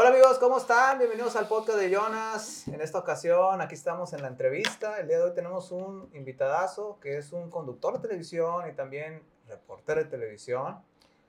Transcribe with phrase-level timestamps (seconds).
[0.00, 0.96] Hola amigos, ¿cómo están?
[0.96, 2.66] Bienvenidos al podcast de Jonas.
[2.68, 4.98] En esta ocasión, aquí estamos en la entrevista.
[4.98, 9.22] El día de hoy tenemos un invitadazo que es un conductor de televisión y también
[9.46, 10.78] reportero de televisión.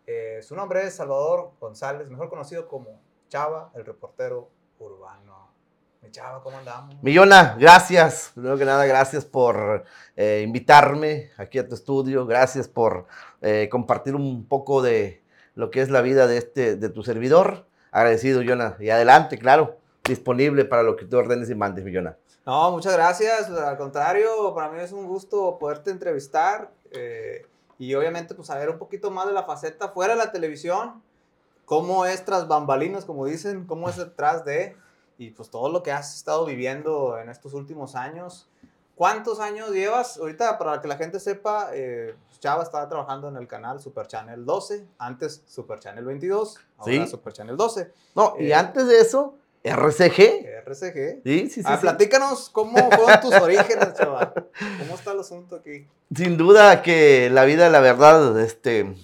[0.08, 4.48] Eh, su nombre es Salvador González, mejor conocido como Chava, el reportero
[4.80, 5.50] urbano.
[6.02, 6.96] Mi Chava, ¿cómo andamos?
[7.04, 8.32] Millona, gracias.
[8.34, 9.84] Primero que nada, gracias por
[10.16, 12.26] eh, invitarme aquí a tu estudio.
[12.26, 13.06] Gracias por
[13.42, 15.26] eh, compartir un poco de
[15.56, 17.70] lo que es la vida de, este, de tu servidor.
[17.92, 18.78] Agradecido, Yona.
[18.80, 22.18] Y adelante, claro, disponible para lo que tú ordenes y mandes, Millona.
[22.46, 23.50] No, muchas gracias.
[23.50, 27.46] Al contrario, para mí es un gusto poderte entrevistar eh,
[27.78, 31.04] y obviamente pues saber un poquito más de la faceta fuera de la televisión,
[31.66, 34.76] cómo es tras bambalinas, como dicen, cómo es detrás de
[35.18, 38.48] y pues todo lo que has estado viviendo en estos últimos años.
[39.02, 40.18] ¿Cuántos años llevas?
[40.18, 44.46] Ahorita, para que la gente sepa, eh, Chava estaba trabajando en el canal Super Channel
[44.46, 47.92] 12, antes Super Channel 22, ahora Super Channel 12.
[48.14, 50.46] No, y eh, antes de eso, RCG.
[50.68, 51.24] RCG.
[51.24, 51.64] Sí, sí, sí.
[51.66, 54.36] Ah, platícanos cómo fueron tus orígenes, Chava.
[54.36, 55.88] ¿Cómo está el asunto aquí?
[56.16, 58.96] Sin duda que la vida, la verdad, este,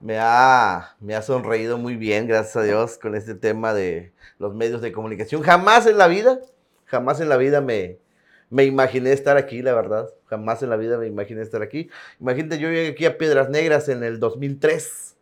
[0.00, 4.54] me ha, me ha sonreído muy bien, gracias a Dios, con este tema de los
[4.54, 5.42] medios de comunicación.
[5.42, 6.40] Jamás en la vida,
[6.86, 7.98] jamás en la vida me,
[8.50, 10.08] me imaginé estar aquí, la verdad.
[10.26, 11.88] Jamás en la vida me imaginé estar aquí.
[12.20, 15.16] Imagínate, yo llegué aquí a Piedras Negras en el 2003.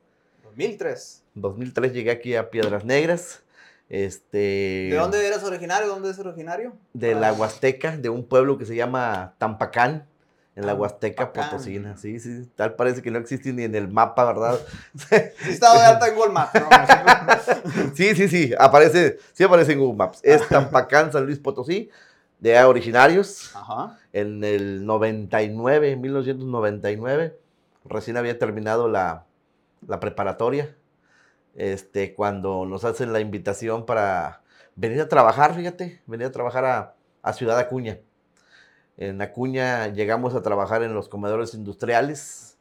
[0.44, 1.22] 2003.
[1.34, 3.42] 2003 llegué aquí a Piedras Negras.
[3.88, 5.86] Este, ¿De dónde eras originario?
[5.86, 6.76] ¿Dónde es originario?
[6.92, 10.06] De la Huasteca, de un pueblo que se llama Tampacán
[10.56, 11.96] en la Huasteca Potosina.
[11.96, 14.58] Sí, sí, tal parece que no existe ni en el mapa, ¿verdad?
[14.96, 15.16] sí,
[15.50, 16.52] estaba de alta en Google Maps.
[16.54, 16.68] ¿no?
[17.94, 20.20] sí, sí, sí, aparece, sí aparece en Google Maps.
[20.22, 21.90] Es Tampacán, San Luis Potosí,
[22.38, 23.54] de originarios.
[23.54, 23.98] Ajá.
[24.12, 27.38] En el 99, 1999,
[27.84, 29.26] recién había terminado la,
[29.86, 30.74] la preparatoria.
[31.54, 34.42] Este, cuando nos hacen la invitación para
[34.74, 37.98] venir a trabajar, fíjate, venir a trabajar a, a Ciudad Acuña.
[38.98, 42.56] En Acuña llegamos a trabajar en los comedores industriales.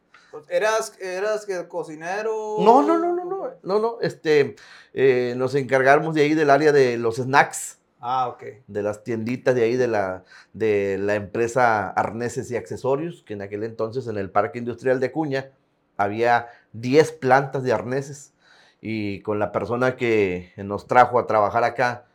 [0.49, 2.57] ¿Eras, eras cocinero?
[2.59, 3.97] No, no, no, no, no, no, no.
[4.01, 4.55] Este,
[4.93, 7.77] eh, nos encargamos de ahí del área de los snacks.
[8.07, 8.43] Ah, ok.
[8.67, 13.41] De las tienditas de ahí de la, de la empresa Arneses y Accesorios, que en
[13.41, 15.49] aquel entonces en el Parque Industrial de Acuña
[15.97, 18.31] había 10 plantas de arneses.
[18.79, 22.05] Y con la persona que nos trajo a trabajar acá,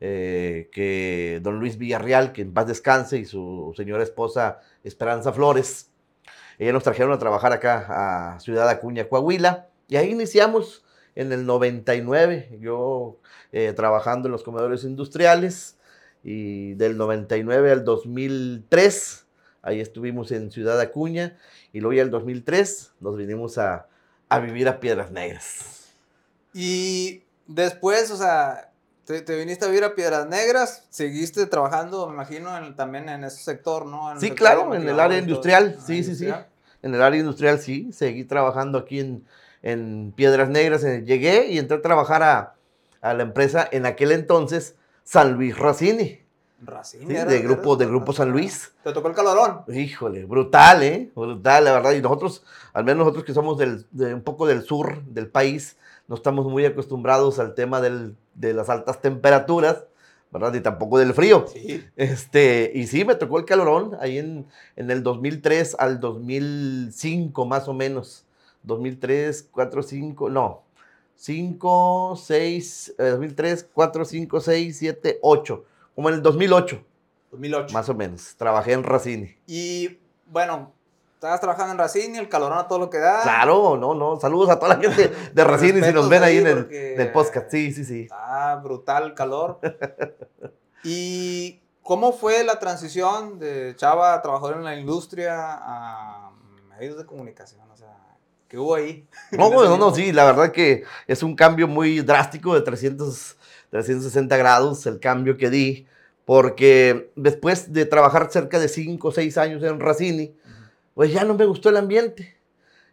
[0.00, 5.90] eh, que don Luis Villarreal, que en paz descanse, y su señora esposa Esperanza Flores.
[6.58, 10.85] Ella nos trajeron a trabajar acá a Ciudad Acuña, Coahuila, y ahí iniciamos
[11.16, 13.18] en el 99, yo
[13.50, 15.76] eh, trabajando en los comedores industriales,
[16.22, 19.26] y del 99 al 2003,
[19.62, 21.36] ahí estuvimos en Ciudad Acuña,
[21.72, 23.86] y luego ya el 2003 nos vinimos a,
[24.28, 25.94] a vivir a Piedras Negras.
[26.52, 28.72] Y después, o sea,
[29.04, 33.86] te, viniste a vivir a Piedras Negras, seguiste trabajando, me imagino, también en ese sector,
[33.86, 34.18] ¿no?
[34.20, 36.28] sí, claro, en el área industrial, sí, sí, sí.
[36.82, 39.24] En el área industrial, sí, seguí trabajando aquí en,
[39.66, 40.84] en Piedras Negras.
[40.84, 42.54] Eh, llegué y entré a trabajar a,
[43.00, 46.20] a, la empresa en aquel entonces, San Luis Racini.
[46.62, 47.06] Racini.
[47.06, 48.72] Sí, de, grupo, de Grupo San Luis.
[48.82, 49.62] ¿Te tocó el calorón?
[49.68, 51.10] Híjole, brutal, ¿eh?
[51.14, 51.92] Brutal, la verdad.
[51.92, 55.76] Y nosotros, al menos nosotros que somos del, de un poco del sur del país,
[56.08, 59.84] no estamos muy acostumbrados al tema del de las altas temperaturas,
[60.30, 60.54] ¿verdad?
[60.54, 61.46] Y tampoco del frío.
[61.52, 61.84] Sí.
[61.96, 67.68] Este, y sí, me tocó el calorón ahí en, en el 2003 al 2005 más
[67.68, 68.25] o menos.
[68.66, 70.62] 2003, 4, 5, no.
[71.14, 75.64] 5, 6, 2003, 4, 5, 6, 7, 8.
[75.94, 76.84] Como en el 2008.
[77.30, 77.72] 2008.
[77.72, 78.34] Más o menos.
[78.36, 79.34] Trabajé en Racini.
[79.46, 80.72] Y bueno,
[81.16, 83.22] Estabas trabajando en Racini, el calorón a todo lo que da.
[83.22, 84.20] Claro, no, no.
[84.20, 87.50] Saludos a toda la gente de Racini si nos ven ahí en el, podcast.
[87.50, 88.06] Sí, sí, sí.
[88.12, 89.58] Ah, brutal el calor.
[90.84, 96.32] ¿Y cómo fue la transición de Chava, trabajador en la industria, a
[96.78, 97.62] medios de comunicación?
[97.70, 97.95] O sea,
[98.48, 99.06] ¿qué hubo ahí?
[99.32, 100.12] No, no, no, sí.
[100.12, 103.36] La verdad que es un cambio muy drástico de 300,
[103.70, 105.86] 360 grados el cambio que di.
[106.24, 110.34] Porque después de trabajar cerca de 5 o 6 años en Racini,
[110.94, 112.36] pues ya no me gustó el ambiente,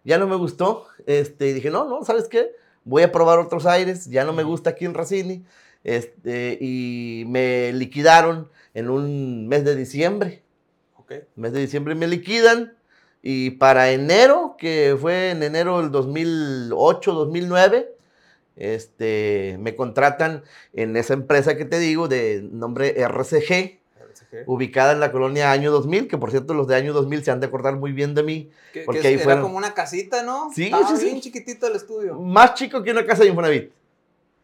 [0.03, 0.85] ya no me gustó.
[1.07, 2.51] Este, y dije, no, no, ¿sabes qué?
[2.83, 5.43] Voy a probar otros aires, ya no me gusta aquí en Racini.
[5.83, 10.43] Este, y me liquidaron en un mes de diciembre.
[10.97, 11.13] Ok.
[11.35, 12.73] Mes de diciembre me liquidan.
[13.25, 17.95] Y para enero, que fue en enero del 2008, 2009,
[18.57, 20.43] este, me contratan
[20.73, 23.79] en esa empresa que te digo de nombre RCG
[24.45, 27.39] ubicada en la colonia Año 2000, que por cierto los de Año 2000 se han
[27.39, 28.51] de acordar muy bien de mí.
[28.85, 30.49] porque ahí era como una casita, ¿no?
[30.53, 32.19] Sí, Estaba sí, bien chiquitito el estudio.
[32.19, 33.71] Más chico que una casa de Infonavit.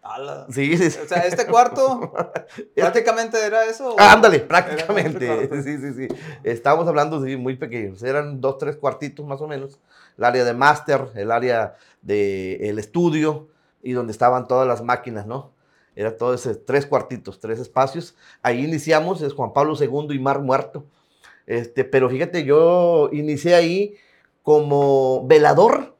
[0.02, 0.48] Ala.
[0.50, 1.00] Sí, sí, sí.
[1.04, 2.14] O sea, este cuarto
[2.76, 3.96] prácticamente era eso.
[4.00, 5.62] Ah, ándale, prácticamente.
[5.62, 6.08] Sí, sí, sí.
[6.44, 8.02] Estábamos hablando de muy pequeños.
[8.04, 9.80] Eran dos, tres cuartitos más o menos.
[10.18, 13.48] El área de máster, el área del estudio
[13.82, 15.52] y donde estaban todas las máquinas, ¿no?
[15.96, 18.16] Era todo ese, tres cuartitos, tres espacios.
[18.42, 20.86] Ahí iniciamos, es Juan Pablo II y Mar Muerto.
[21.46, 23.96] Este, pero fíjate, yo inicié ahí
[24.44, 25.96] como velador.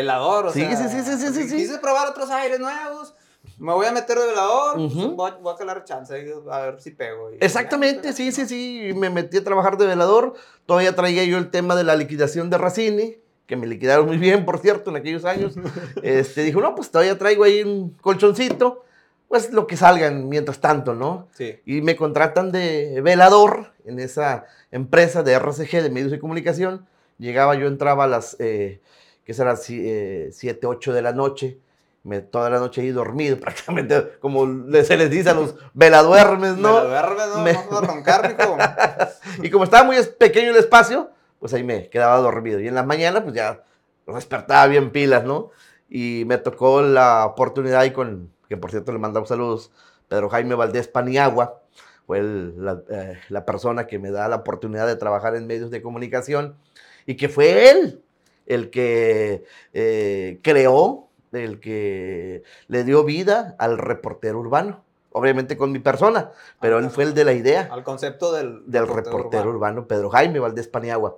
[0.00, 0.76] Velador, o Sí, sea.
[0.76, 1.56] sí, sí, sí, sí, sí, sí.
[1.56, 3.14] Quise probar otros aires nuevos.
[3.58, 4.74] Me voy a meter de velador.
[4.74, 5.10] pues, Ujú.
[5.16, 6.12] voy, a- voy a calar chance
[6.50, 7.30] a ver si pego.
[7.32, 8.90] y- Exactamente, ya, sí, sí, sí.
[8.94, 10.34] Me metí a trabajar de velador.
[10.66, 13.16] Todavía traía yo el tema de la liquidación de Racini,
[13.46, 15.54] que me liquidaron muy bien, por cierto, en aquellos años.
[16.02, 18.82] Este, dijo, no, pues todavía traigo ahí un colchoncito.
[19.28, 21.26] Pues lo que salgan mientras tanto, ¿no?
[21.32, 21.56] Sí.
[21.66, 26.86] Y me contratan de velador en esa empresa de RCG, de medios de comunicación.
[27.18, 28.80] Llegaba, yo entraba a las, eh,
[29.26, 31.58] que será 7, 8 de la noche.
[32.04, 34.46] Me, toda la noche ahí dormido, prácticamente, como
[34.84, 36.84] se les dice a los veladuermes, ¿No?
[36.84, 36.88] ¿no?
[36.88, 37.42] Me la duerme, ¿no?
[37.42, 38.56] Me- Vamos a roncar, mijo.
[39.42, 42.60] Y como estaba muy es- pequeño el espacio, pues ahí me quedaba dormido.
[42.60, 43.64] Y en la mañana, pues ya
[44.06, 45.50] despertaba bien pilas, ¿no?
[45.90, 49.72] Y me tocó la oportunidad y con, que por cierto le mandamos saludos,
[50.06, 51.60] Pedro Jaime Valdés Paniagua,
[52.06, 55.72] fue el- la, eh, la persona que me da la oportunidad de trabajar en medios
[55.72, 56.56] de comunicación
[57.04, 58.00] y que fue él
[58.46, 64.84] el que eh, creó, el que le dio vida al reportero urbano.
[65.10, 68.86] Obviamente con mi persona, pero él fue el de la idea Al concepto del, del
[68.86, 71.16] reportero urbano Pedro Jaime Valdés Paniagua.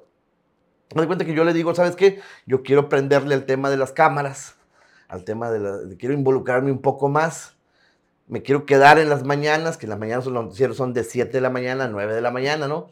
[0.95, 2.21] Me doy cuenta que yo le digo, ¿sabes qué?
[2.47, 4.55] Yo quiero prenderle al tema de las cámaras,
[5.09, 5.79] al tema de la...
[5.99, 7.57] quiero involucrarme un poco más.
[8.29, 11.41] Me quiero quedar en las mañanas, que las mañanas los noticieros son de 7 de
[11.41, 12.89] la mañana a 9 de la mañana, ¿no?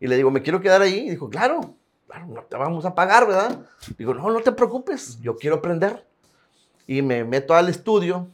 [0.00, 1.06] Y le digo, me quiero quedar ahí.
[1.06, 1.76] Y dijo, claro,
[2.28, 3.60] no te vamos a pagar, ¿verdad?
[3.98, 6.04] Digo, no, no te preocupes, yo quiero aprender.
[6.86, 8.26] Y me meto al estudio,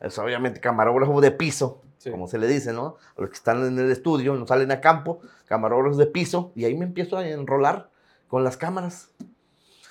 [0.00, 2.10] es obviamente camarógrafo de piso, Sí.
[2.10, 2.96] como se le dice, ¿no?
[3.16, 6.64] A los que están en el estudio, no salen a campo, camarógrafos de piso, y
[6.64, 7.90] ahí me empiezo a enrolar
[8.28, 9.10] con las cámaras.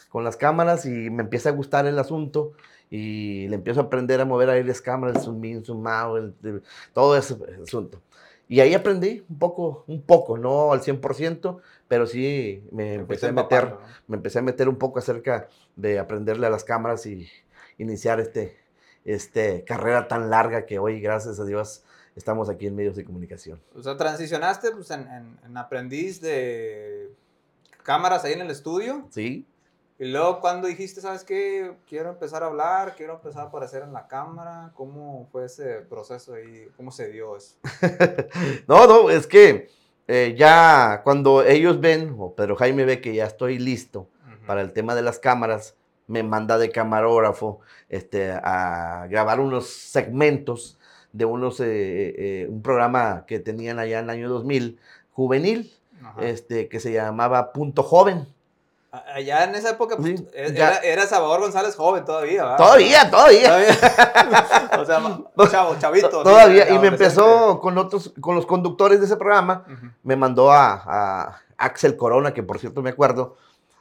[0.10, 2.54] Con las cámaras y me empieza a gustar el asunto
[2.90, 6.18] y le empiezo a aprender a mover ahí las cámaras, el zoom in, zoom out,
[6.18, 8.00] el- el- todo ese asunto.
[8.48, 13.32] Y ahí aprendí un poco, un poco, no al 100%, pero sí me empecé a
[13.32, 13.96] meter, empapando, ¿no?
[14.08, 17.28] me empecé a meter un poco acerca de aprenderle a las cámaras y
[17.78, 18.58] iniciar este,
[19.04, 21.84] este carrera tan larga que hoy, gracias a Dios,
[22.16, 23.62] estamos aquí en medios de comunicación.
[23.76, 27.12] O sea, transicionaste pues, en, en- en aprendiz de
[27.84, 29.08] cámaras ahí en el estudio.
[29.12, 29.46] ¿Sí?
[29.98, 31.74] Y luego, cuando dijiste, ¿sabes qué?
[31.88, 34.72] Quiero empezar a hablar, quiero empezar a aparecer en la cámara.
[34.76, 36.68] ¿Cómo fue ese proceso ahí?
[36.76, 37.56] ¿Cómo se dio eso?
[38.68, 39.70] No, no, es que
[40.08, 44.08] eh, ya cuando ellos ven, o Pedro Jaime ve que ya estoy listo
[44.46, 45.76] para el tema de las cámaras,
[46.08, 50.78] me manda de camarógrafo este, a grabar unos segmentos
[51.14, 54.78] de unos, eh, eh, un programa que tenían allá en el año 2000,
[55.12, 55.74] juvenil,
[56.04, 56.24] Ajá.
[56.26, 58.28] este, que se llamaba Punto Joven.
[59.14, 62.58] Allá en esa época, pues, Sí, e- era, era Salvador González joven todavía, ¿verdad?
[62.58, 63.58] Todavía, todavía.
[64.78, 65.02] O sea,
[65.50, 66.24] chavo, chavito.
[66.24, 69.66] Todavía, y me empezó con otros, con los conductores de ese programa,
[70.04, 73.38] me mandó a, a Axel Corona, que por cierto me acuerdo,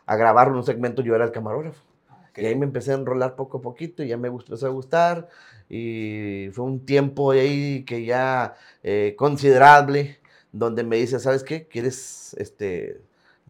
[0.06, 1.80] a grabar un segmento, yo era el camarógrafo.
[2.36, 4.70] Y ahí me empecé a enrolar poco a poquito y ya me gustó, empezó a
[4.70, 5.28] gustar.
[5.68, 10.20] Y fue un tiempo ahí que ya eh, considerable,
[10.52, 11.68] donde me dice, ¿sabes qué?
[11.68, 13.00] ¿Quieres este,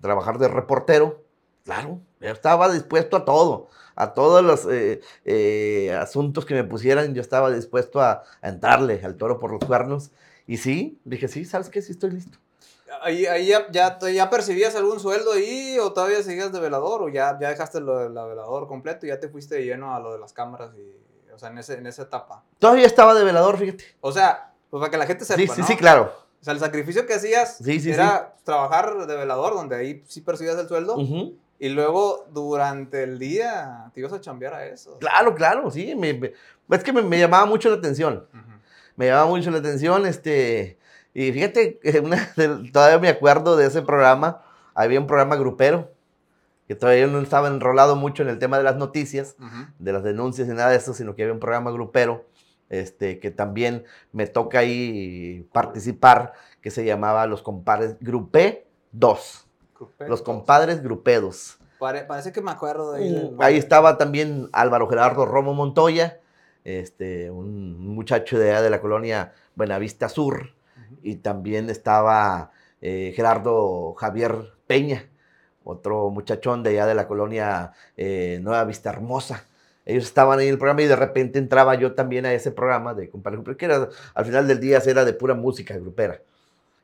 [0.00, 1.23] trabajar de reportero?
[1.64, 7.14] Claro, yo estaba dispuesto a todo, a todos los eh, eh, asuntos que me pusieran,
[7.14, 10.10] yo estaba dispuesto a, a entrarle al toro por los cuernos.
[10.46, 11.80] Y sí, dije, sí, ¿sabes qué?
[11.80, 12.38] Sí estoy listo.
[13.00, 17.08] Ahí, ahí ya, ya, ya percibías algún sueldo ahí o todavía seguías de velador o
[17.08, 20.00] ya, ya dejaste lo de la velador completo y ya te fuiste de lleno a
[20.00, 22.44] lo de las cámaras y, o sea, en, ese, en esa etapa.
[22.58, 23.84] Todavía estaba de velador, fíjate.
[24.00, 25.66] O sea, pues para que la gente sepa, Sí, sí, ¿no?
[25.66, 26.12] sí, claro.
[26.40, 30.20] O sea, el sacrificio que hacías Sí, sí, era trabajar de velador, donde ahí sí
[30.20, 31.36] percibías el sueldo, Ujú.
[31.64, 34.98] Y luego durante el día te ibas a chambear a eso.
[34.98, 35.94] Claro, claro, sí.
[35.94, 36.32] me- me-
[36.70, 38.26] es que me, me llamaba mucho la atención.
[38.32, 38.52] Ujú.
[38.96, 40.78] Me llamaba mucho la atención, este...
[41.14, 42.18] Y fíjate, una
[42.72, 44.42] todavía me acuerdo de ese programa.
[44.74, 45.92] Había un programa grupero,
[46.66, 49.66] que todavía no estaba enrolado mucho en el tema de las noticias, Ujú.
[49.78, 52.26] de las denuncias y nada de eso, sino que había un programa grupero,
[52.68, 59.46] este, que también me toca ahí participar, que se llamaba Los Compadres Grupé 2.
[60.08, 60.22] Los.
[60.22, 61.58] Compadres Grupedos.
[61.78, 63.36] Pare- parece que me acuerdo de ahí.
[63.40, 66.18] Ahí estaba también Álvaro Gerardo Romo Montoya,
[66.64, 70.50] este, un muchacho de allá de la colonia Buenavista Sur,
[71.02, 75.04] y también estaba eh, Gerardo Javier Peña,
[75.64, 79.44] otro muchachón de allá de la colonia eh, Nueva Vista Hermosa.
[79.86, 82.94] Ellos estaban ahí en el programa y de repente entraba yo también a ese programa
[82.94, 86.20] de compadre grupero, que era, al final del día era de pura música grupera.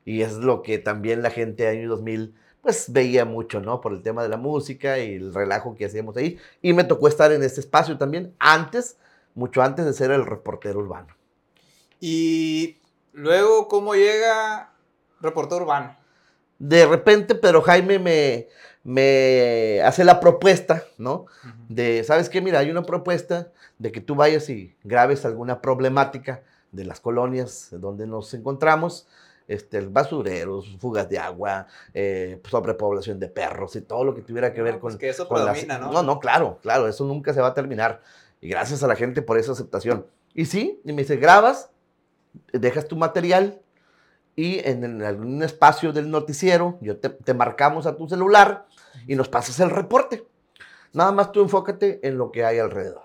[0.05, 3.81] Y es lo que también la gente año 2000 pues veía mucho, ¿no?
[3.81, 6.37] Por el tema de la música y el relajo que hacíamos ahí.
[6.61, 8.97] Y me tocó estar en este espacio también antes,
[9.33, 11.15] mucho antes de ser el reportero urbano.
[11.99, 12.77] Y
[13.13, 14.73] luego, ¿cómo llega
[15.21, 15.95] reportero urbano?
[16.59, 18.47] De repente, pero Jaime me,
[18.83, 21.25] me hace la propuesta, ¿no?
[21.67, 22.41] De, ¿sabes qué?
[22.41, 27.69] Mira, hay una propuesta de que tú vayas y grabes alguna problemática de las colonias
[27.71, 29.07] donde nos encontramos
[29.51, 34.61] este, basureros, fugas de agua, eh, sobrepoblación de perros y todo lo que tuviera que
[34.61, 34.99] ver pues con...
[34.99, 35.91] que eso con predomina, ¿no?
[35.91, 38.01] No, no, claro, claro, eso nunca se va a terminar.
[38.39, 40.05] Y gracias a la gente por esa aceptación.
[40.33, 41.69] Y sí, y me dice, grabas,
[42.53, 43.61] dejas tu material
[44.35, 48.65] y en, algún espacio del noticiero, yo te, te marcamos a tu celular
[49.07, 50.25] y nos pasas el reporte.
[50.93, 53.03] Nada más tú enfócate en lo que hay alrededor.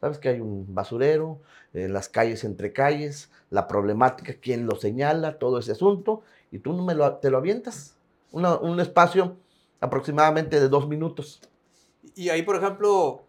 [0.00, 1.40] Sabes que hay un basurero,
[1.72, 6.72] en las calles entre calles, la problemática, quién lo señala, todo ese asunto, y tú
[6.72, 7.96] me lo, te lo avientas.
[8.32, 9.36] un espacio
[9.80, 11.40] aproximadamente de dos minutos.
[12.14, 13.22] Y ahí, por ejemplo,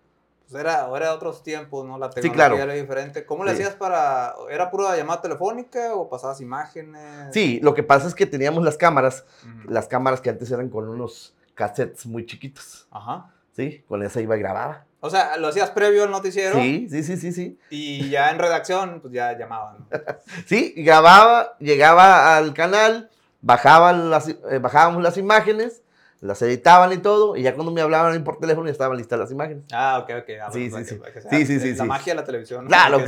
[0.50, 1.98] pues era, era otros tiempos, ¿no?
[1.98, 3.26] La tecnología era diferente.
[3.26, 4.34] ¿Cómo le hacías para...?
[4.50, 7.34] ¿Era pura llamada telefónica o pasabas imágenes?
[7.34, 9.26] Sí, lo que pasa es que teníamos las cámaras,
[9.68, 12.88] las cámaras que antes eran con unos cassettes muy chiquitos.
[12.92, 13.34] Ajá.
[13.52, 14.86] Sí, con esa iba y grababa.
[15.00, 16.60] O sea, ¿lo hacías previo al noticiero?
[16.60, 17.60] Sí, sí, sí, sí, sí.
[17.70, 19.86] Y ya en redacción, pues ya llamaban.
[20.48, 23.10] sí, grababa, llegaba al canal,
[23.42, 25.84] bajaban las, eh, bajábamos las imágenes,
[26.20, 29.32] las editaban y todo, y ya cuando me hablaban por teléfono ya estaban listas las
[29.32, 29.66] imágenes.
[29.72, 30.30] Ah, ok, ok.
[30.42, 31.00] Ah, sí, sí, sí.
[31.30, 31.76] sí, sí, sí.
[31.76, 32.66] La magia de la televisión.
[32.66, 33.00] Claro.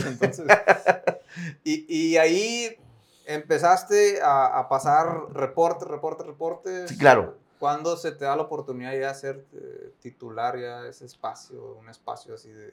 [1.63, 2.77] y, y, ahí
[3.25, 6.89] empezaste a, a pasar reportes, reportes, reportes.
[6.91, 11.75] Sí, claro ¿Cuándo se te da la oportunidad de hacer eh, titular ya ese espacio,
[11.77, 12.71] un espacio así de,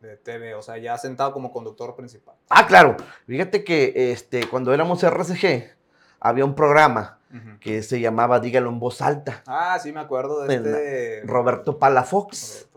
[0.00, 0.54] de, TV?
[0.54, 2.34] O sea, ya sentado como conductor principal.
[2.48, 2.96] Ah, claro.
[3.26, 5.76] Fíjate que este, cuando éramos RCG,
[6.20, 7.18] había un programa
[7.60, 9.42] que se llamaba Dígalo en voz alta.
[9.46, 11.22] Ah, sí, me acuerdo de este...
[11.26, 12.68] Roberto Palafox.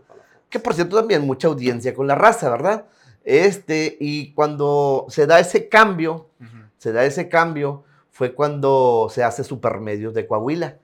[0.50, 2.86] Que por cierto también mucha audiencia con la raza, ¿verdad?
[3.24, 6.28] Este, y cuando se da ese cambio,
[6.76, 10.76] se da ese cambio, fue cuando se hace Supermedios de Coahuila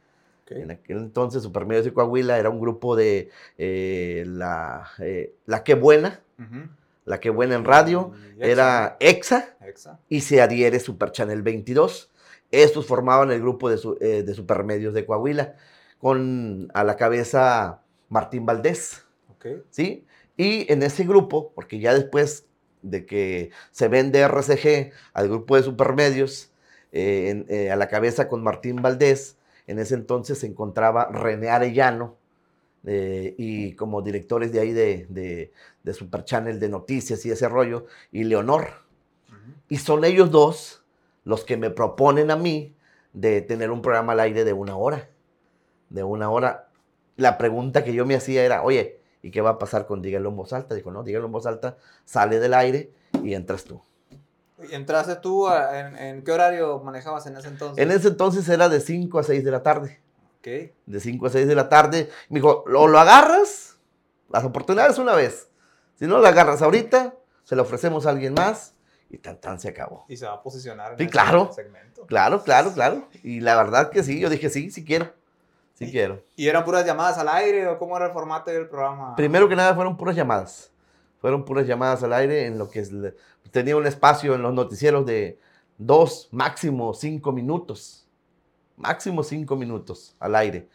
[0.50, 5.74] en aquel entonces, Supermedios de Coahuila era un grupo de eh, la, eh, la Que
[5.74, 6.20] Buena,
[7.04, 9.56] la Que Buena en radio, era EXA,
[10.08, 12.10] y se adhiere Super Channel 22.
[12.50, 15.54] Estos formaban el grupo de, eh, de Supermedios de Coahuila,
[15.98, 19.04] con a la cabeza Martín Valdés.
[19.70, 20.06] ¿sí?
[20.36, 22.46] Y en ese grupo, porque ya después
[22.82, 26.50] de que se vende RCG al grupo de Supermedios,
[26.92, 29.36] a la cabeza con Martín Valdés,
[29.66, 32.16] en ese entonces se encontraba René Arellano
[32.86, 35.50] eh, y como directores de ahí de,
[35.82, 38.84] de, Super Channel de noticias y ese rollo, y Leonor.
[39.68, 40.84] Y son ellos dos
[41.24, 42.76] los que me proponen a mí
[43.12, 45.08] de tener un programa al aire de una hora.
[45.88, 46.68] De una hora.
[47.16, 50.28] La pregunta que yo me hacía era, oye, ¿y qué va a pasar con Dígalo
[50.28, 50.74] en voz alta?
[50.74, 52.90] Dijo, no, Dígalo en voz alta, sale del aire
[53.22, 53.80] y entras tú.
[54.70, 55.48] ¿Entraste tú?
[55.48, 57.82] en, qué horario manejabas en ese entonces?
[57.82, 60.00] En ese entonces era de 5 a 6 de la tarde.
[60.38, 60.72] Ok.
[60.86, 62.10] De 5 a 6 de la tarde.
[62.28, 63.78] Me dijo, ¿lo, lo agarras?
[64.30, 65.48] Las oportunidades una vez.
[65.96, 68.74] Si no lo agarras ahorita, se lo ofrecemos a alguien más
[69.10, 70.04] y tan tan se acabó.
[70.08, 72.06] Y se va a posicionar en sí, claro, segmento.
[72.06, 73.08] Claro, claro, claro.
[73.22, 75.12] Y la verdad que sí, yo dije sí, sí quiero.
[75.74, 76.22] Sí quiero.
[76.36, 79.16] ¿Y eran puras llamadas al aire o cómo era el formato del programa?
[79.16, 80.70] Primero que nada fueron puras llamadas.
[81.24, 82.90] Fueron puras llamadas al aire en lo que es
[83.50, 85.38] tenía un espacio en los noticieros de
[85.78, 88.06] dos, máximo cinco minutos.
[88.76, 90.68] Máximo cinco minutos al aire.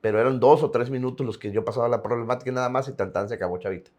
[0.00, 2.92] Pero eran dos o tres minutos los que yo pasaba la problemática nada más y
[2.92, 3.90] tan tan se acabó Chavita.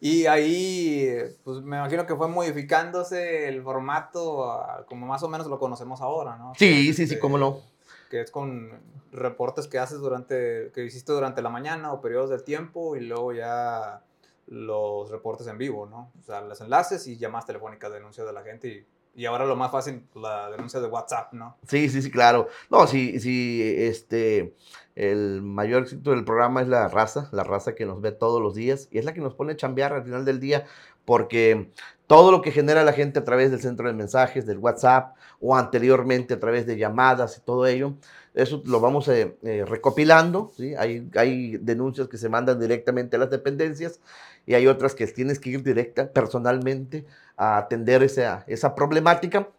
[0.00, 1.12] Y ahí,
[1.44, 6.38] pues me imagino que fue modificándose el formato como más o menos lo conocemos ahora,
[6.38, 6.54] ¿no?
[6.56, 7.60] Sí, sí, sí, cómo no.
[8.08, 8.70] Que es con
[9.12, 13.34] reportes que haces durante, que hiciste durante la mañana o periodos del tiempo y luego
[13.34, 14.04] ya
[14.50, 16.12] los reportes en vivo, ¿no?
[16.20, 19.56] O sea, los enlaces y llamadas telefónicas, denuncias de la gente y, y, ahora lo
[19.56, 21.56] más fácil, la denuncia de WhatsApp, ¿no?
[21.66, 22.48] Sí, sí, sí, claro.
[22.70, 24.54] No, sí, sí, este,
[24.94, 28.54] el mayor éxito del programa es la raza, la raza que nos ve todos los
[28.54, 30.64] días y es la que nos pone a chambear al final del día
[31.04, 31.70] porque
[32.08, 35.56] todo lo que genera la gente a través del centro de mensajes, del WhatsApp o
[35.56, 37.94] anteriormente a través de llamadas y todo ello,
[38.34, 40.74] eso lo vamos eh, eh, recopilando, ¿sí?
[40.74, 44.00] hay, hay denuncias que se mandan directamente a las dependencias
[44.48, 47.04] y hay otras que tienes que ir directa, personalmente,
[47.36, 49.50] a atender esa, esa problemática.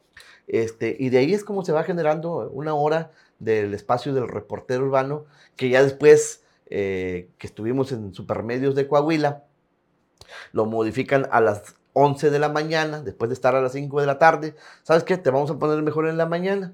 [0.48, 4.86] Este, y de ahí es como se va generando una hora del espacio del reportero
[4.86, 9.44] urbano, que ya después eh, que estuvimos en Supermedios de Coahuila,
[10.54, 14.08] lo modifican a las 11 de la mañana, después de estar a las 5 de
[14.08, 14.56] la tarde.
[14.82, 15.18] ¿Sabes qué?
[15.18, 16.74] Te vamos a poner mejor en la mañana.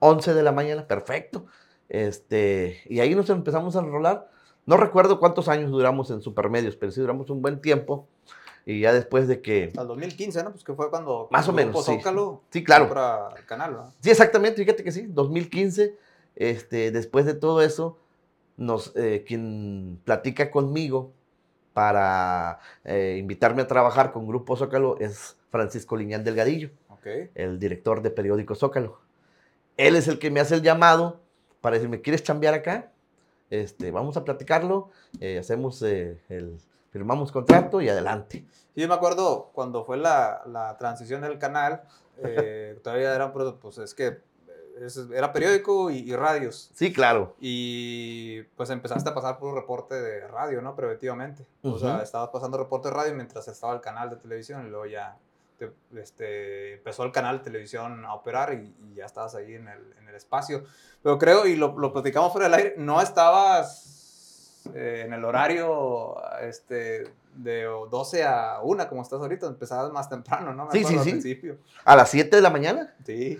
[0.00, 1.46] 11 de la mañana, perfecto.
[1.88, 4.33] Este, y ahí nos empezamos a enrolar.
[4.66, 8.06] No recuerdo cuántos años duramos en Supermedios, pero sí duramos un buen tiempo.
[8.66, 9.72] Y ya después de que...
[9.76, 10.50] Al 2015, ¿no?
[10.52, 11.28] Pues que fue cuando...
[11.30, 11.96] Más o menos, sí.
[11.96, 12.86] Zócalo Sí, claro.
[12.86, 13.92] compra el canal, ¿no?
[14.00, 15.94] Sí, exactamente, fíjate que sí, 2015,
[16.36, 17.98] este, después de todo eso,
[18.56, 21.12] nos, eh, quien platica conmigo
[21.74, 27.06] para eh, invitarme a trabajar con Grupo Zócalo es Francisco Liñán Delgadillo, Ok.
[27.34, 28.98] el director de periódico Zócalo.
[29.76, 31.20] Él es el que me hace el llamado
[31.60, 32.92] para decirme, ¿quieres chambear acá?
[33.50, 36.58] Este, vamos a platicarlo, eh, hacemos eh, el,
[36.90, 38.44] firmamos contrato y adelante.
[38.74, 41.82] Sí, yo me acuerdo cuando fue la, la transición del canal,
[42.22, 44.20] eh, todavía eran, pues es que
[45.12, 46.70] era periódico y, y radios.
[46.74, 47.34] Sí, claro.
[47.40, 50.74] Y pues empezaste a pasar por reporte de radio, ¿no?
[50.74, 51.46] Preventivamente.
[51.62, 54.86] O sea, estabas pasando reporte de radio mientras estaba el canal de televisión y luego
[54.86, 55.18] ya
[55.58, 59.68] te- este, empezó el canal de televisión a operar y, y ya estabas ahí en
[59.68, 60.64] el, en el espacio.
[61.02, 66.16] Pero creo, y lo, lo platicamos fuera del aire, no estabas eh, en el horario
[66.40, 70.66] este, de 12 a 1 como estás ahorita, empezabas más temprano, ¿no?
[70.66, 71.10] Me Sí, sí, al sí.
[71.10, 71.58] principio.
[71.84, 73.38] A las 7 de la mañana, Sí,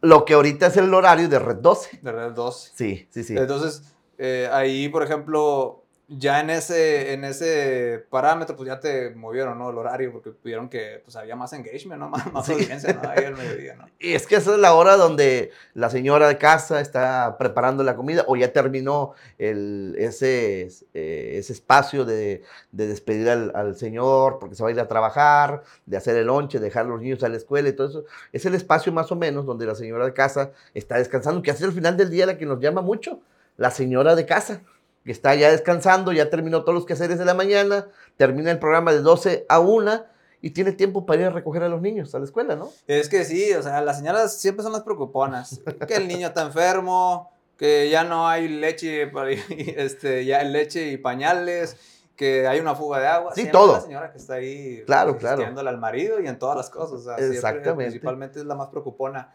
[0.00, 1.98] lo que ahorita es el horario de Red 12.
[2.02, 2.70] de red 12.
[2.74, 3.36] Sí, sí, sí.
[3.36, 3.82] Entonces,
[4.18, 5.81] eh, ahí, por ejemplo,
[6.18, 9.70] ya en ese, en ese parámetro, pues ya te movieron, ¿no?
[9.70, 12.08] El horario, porque vieron que pues, había más engagement, ¿no?
[12.10, 12.52] Más, más Sí.
[12.52, 13.08] audiencia, ¿no?
[13.08, 13.86] Ahí al mediodía, ¿no?
[13.98, 17.96] Y es que esa es la hora donde la señora de casa está preparando la
[17.96, 22.42] comida o ya terminó el, ese, eh, ese espacio de,
[22.72, 26.26] de despedir al, al señor porque se va a ir a trabajar, de hacer el
[26.26, 28.04] lonche, dejar a los niños a la escuela y todo eso.
[28.32, 31.64] Es el espacio más o menos donde la señora de casa está descansando, que hace
[31.64, 33.20] al final del día la que nos llama mucho,
[33.56, 34.62] la señora de casa,
[35.04, 38.92] que está ya descansando, ya terminó todos los quehaceres de la mañana, termina el programa
[38.92, 40.04] de 12 a 1
[40.40, 42.70] y tiene tiempo para ir a recoger a los niños a la escuela, ¿no?
[42.86, 45.60] Es que sí, o sea, las señoras siempre son las preocuponas.
[45.86, 50.88] Que el niño está enfermo, que ya no hay leche, para, este, ya hay leche
[50.88, 51.76] y pañales,
[52.16, 53.32] que hay una fuga de agua.
[53.34, 53.72] Sí, Siempre todo.
[53.74, 55.44] La señora que está ahí Claro, claro.
[55.44, 56.92] al marido y en todas las cosas.
[57.00, 57.84] o sea, siempre, Exactamente.
[57.84, 59.32] principalmente es la más preocupona.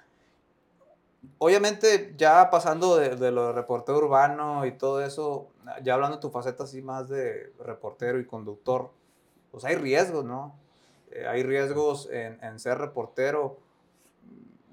[1.40, 5.50] Obviamente, ya pasando de, de lo de reportero urbano y todo eso,
[5.84, 8.92] ya hablando de tu faceta así más de reportero y conductor,
[9.52, 10.56] pues hay riesgos, ¿no?
[11.12, 13.58] Eh, hay riesgos en, en ser reportero.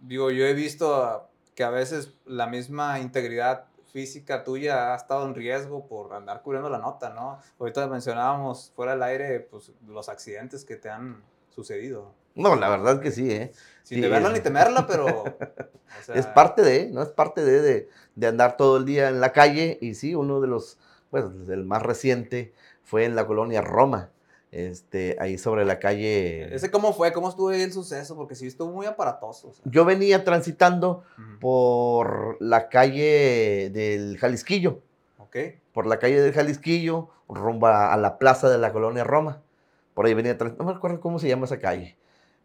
[0.02, 5.36] Digo, yo he visto que a veces la misma integridad física tuya ha estado en
[5.36, 7.38] riesgo por andar cubriendo la nota, ¿no?
[7.60, 11.22] Ahorita mencionábamos fuera del aire, pues, los accidentes que te han
[11.54, 12.12] sucedido.
[12.34, 13.52] No, la verdad que sí, ¿eh?
[13.82, 15.06] Sin Sí, deberla es- ni temerla, pero...
[16.00, 17.02] o sea, es parte de, ¿no?
[17.02, 19.78] Es parte de, de, de andar todo el día en la calle.
[19.80, 20.78] Y sí, uno de los,
[21.10, 24.10] pues, el más reciente fue en la colonia Roma,
[24.52, 26.54] este, ahí sobre la calle.
[26.54, 27.12] ¿Ese cómo fue?
[27.12, 28.16] ¿Cómo estuvo ahí el suceso?
[28.16, 29.48] Porque sí estuvo muy aparatoso.
[29.48, 29.62] o sea.
[29.66, 31.02] Yo venía transitando
[31.40, 34.80] por la calle del Jalisquillo,
[35.18, 35.36] Ok.
[35.72, 39.42] por la calle del Jalisquillo, rumbo a, la plaza de la colonia Roma.
[39.92, 41.96] Por ahí venía, trans- no me acuerdo cómo se llama esa calle.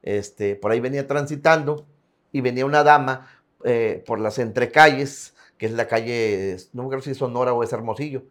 [0.01, 1.85] Este, por ahí venía transitando
[2.31, 3.27] y venía una dama
[3.63, 7.63] eh, por las entrecalles, que es la calle, no me acuerdo si es Sonora o
[7.63, 8.23] es Hermosillo,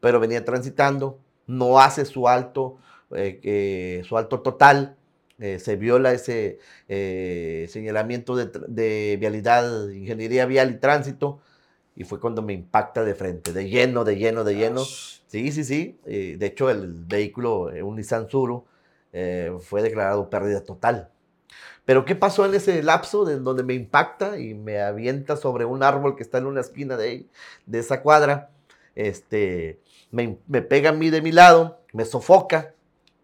[0.00, 2.78] pero venía transitando, no hace su alto,
[3.14, 4.96] eh, eh, su alto total,
[5.38, 6.58] eh, se viola ese
[7.68, 11.40] señalamiento de, vialidad, ingeniería vial y tránsito,
[11.94, 14.84] y fue cuando me impacta de frente, de lleno, de lleno, de lleno.
[14.84, 15.98] Sí, sí, sí.
[16.04, 18.64] de hecho, el vehículo, eh, un Nissan Suru,
[19.12, 21.10] eh, fue declarado pérdida total.
[21.84, 25.82] Pero ¿qué pasó en ese lapso de donde me impacta y me avienta sobre un
[25.82, 27.30] árbol que está en una esquina de, ahí,
[27.66, 28.50] de esa cuadra?
[28.94, 29.80] Este,
[30.10, 32.74] me, me pega a mí de mi lado, me sofoca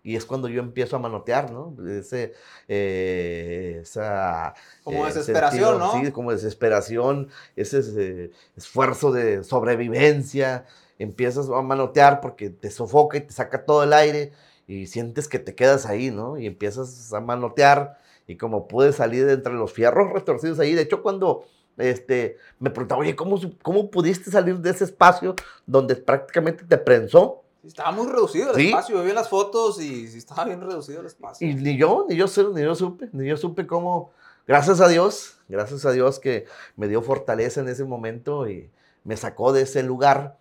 [0.04, 1.76] y es cuando yo empiezo a manotear, ¿no?
[1.88, 2.34] Ese,
[2.66, 6.04] eh, esa, Como eh, desesperación, sentido, ¿no?
[6.04, 10.66] Sí, como desesperación, ese esfuerzo de sobrevivencia.
[10.98, 14.32] Empiezas a manotear porque te sofoca y te saca todo el aire
[14.66, 16.36] y sientes que te quedas ahí, ¿no?
[16.36, 20.74] Y empiezas a manotear y como pude salir de entre los fierros retorcidos ahí.
[20.74, 21.44] De hecho, cuando
[21.78, 25.34] este, me preguntaba, oye, ¿cómo, ¿cómo pudiste salir de ese espacio
[25.66, 27.42] donde prácticamente te prensó?
[27.64, 28.66] Estaba muy reducido el Sí.
[28.68, 28.96] espacio.
[28.96, 31.46] Yo vi las fotos y estaba bien reducido el espacio.
[31.48, 34.10] Y ni yo, ni yo, sé- ni yo supe, ni yo supe cómo,
[34.46, 38.70] gracias a Dios, gracias a Dios que me dio fortaleza en ese momento y
[39.04, 40.38] me sacó de ese lugar,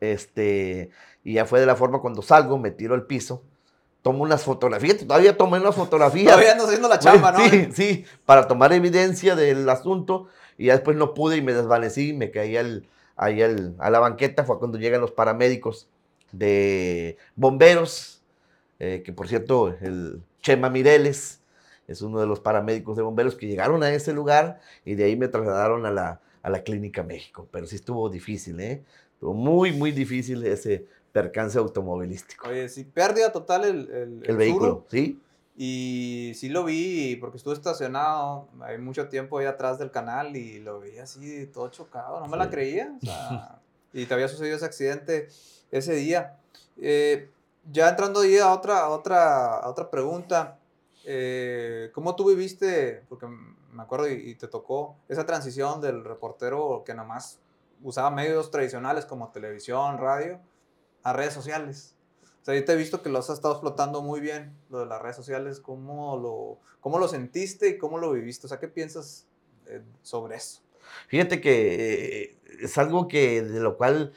[0.00, 0.90] este,
[1.22, 3.42] y ya fue de la forma cuando salgo, me tiro al piso,
[4.04, 6.26] tomo unas fotografías, todavía tomé unas fotografías.
[6.34, 7.38] Todavía ando haciendo la chamba, ¿no?
[7.48, 12.12] Sí, sí, para tomar evidencia del asunto y ya después no pude y me desvanecí,
[12.12, 12.84] me caí al,
[13.16, 15.88] ahí al- a la banqueta, fue cuando llegan los paramédicos
[16.32, 18.20] de bomberos,
[18.78, 21.40] eh, que por cierto, el Chema Mireles
[21.88, 25.16] es uno de los paramédicos de bomberos que llegaron a ese lugar y de ahí
[25.16, 27.48] me trasladaron a la, a la Clínica México.
[27.50, 28.82] Pero sí estuvo difícil, ¿eh?
[29.14, 32.48] Estuvo muy, muy difícil ese percance automovilístico.
[32.48, 35.22] Oye, sí, pérdida total el, el, el vehículo, ¿sí?
[35.56, 40.58] Y sí lo vi porque estuve estacionado hay mucho tiempo ahí atrás del canal y
[40.58, 42.92] lo vi así todo chocado, no me la creía.
[43.00, 43.60] O sea,
[43.92, 45.28] y te había sucedido ese accidente
[45.70, 46.36] ese día.
[46.78, 47.30] Eh,
[47.70, 50.58] ya entrando ahí a otra, otra, a otra pregunta,
[51.04, 56.82] eh, ¿cómo tú viviste, porque me acuerdo y, y, te tocó, esa transición del reportero
[56.84, 57.38] que nada más
[57.84, 60.40] usaba medios tradicionales como televisión, radio,
[61.04, 61.94] a redes sociales?
[62.42, 64.86] O sea, yo te he visto que los has estado explotando muy bien, lo de
[64.86, 65.60] las redes sociales.
[65.60, 68.46] ¿Cómo lo, cómo lo sentiste y cómo lo viviste?
[68.46, 69.26] O sea, ¿qué piensas
[69.66, 70.60] eh, sobre eso?
[71.08, 74.12] Fíjate que eh, es algo que de lo cual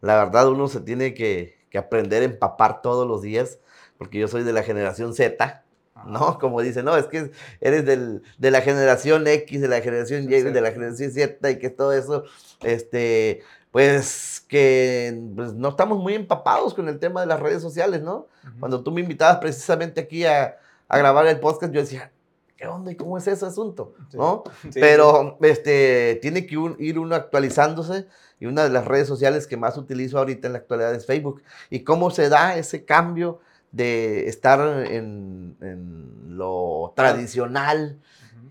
[0.00, 3.58] la verdad uno se tiene que, que, aprender a empapar todos los días,
[3.98, 5.64] porque yo soy de la generación Z,
[6.06, 6.38] ¿no?
[6.38, 10.26] Como dice, no, es que eres del, de la generación X, de la generación Y,
[10.28, 12.24] de la generación Z y que todo eso,
[12.62, 13.42] este,
[13.76, 18.26] pues que pues, no estamos muy empapados con el tema de las redes sociales, ¿no?
[18.42, 18.58] Uh -huh.
[18.58, 20.56] Cuando tú me invitabas precisamente aquí a,
[20.88, 22.10] a, grabar el podcast, yo decía,
[22.56, 23.92] ¿qué onda y cómo es ese asunto?
[24.10, 24.16] Sí.
[24.16, 24.44] ¿No?
[24.72, 25.36] Sí, Pero.
[25.42, 28.06] Este, tiene que un, ir uno actualizándose
[28.40, 31.42] y una de las redes sociales que más utilizo ahorita en la actualidad es Facebook.
[31.68, 33.40] ¿Y cómo se da ese cambio
[33.72, 38.00] de estar en, en lo tradicional?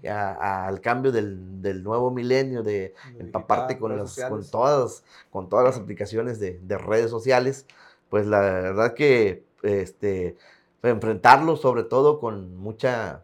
[0.08, 5.50] A, a, al cambio del, del, nuevo milenio, de empaparte con, las, con, todas, con
[5.50, 7.66] todas las aplicaciones de, de, redes sociales,
[8.10, 10.38] pues la verdad que este,
[10.84, 13.24] enfrentarlo sobre todo con mucha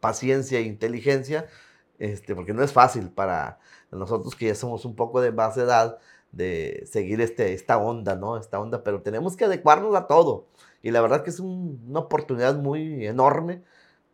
[0.00, 1.46] paciencia e inteligencia,
[1.98, 3.58] este, porque no es fácil para
[3.90, 5.98] nosotros que ya somos un poco de más edad
[6.32, 8.38] de seguir este, esta onda, ¿no?
[8.38, 10.46] Esta onda, pero tenemos que adecuarnos a todo.
[10.82, 13.62] Y la verdad que es un, una oportunidad muy enorme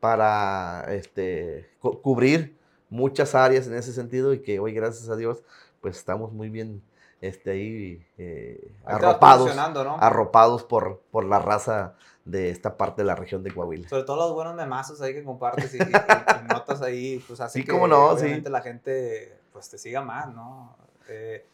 [0.00, 2.56] para este, cu cubrir
[2.90, 5.42] muchas áreas en ese sentido y que hoy, gracias a Dios,
[5.80, 6.82] pues estamos muy bien
[7.20, 9.96] este, ahí eh, arropados, ¿no?
[10.00, 13.88] arropados por, por la raza de esta parte de la región de Coahuila.
[13.88, 17.60] Sobre todo los buenos memazos ahí que compartes y, y, y notas ahí, pues así
[17.60, 18.52] sí, que cómo no, obviamente sí.
[18.52, 20.76] la gente pues te siga más, ¿no?
[21.08, 21.44] Eh,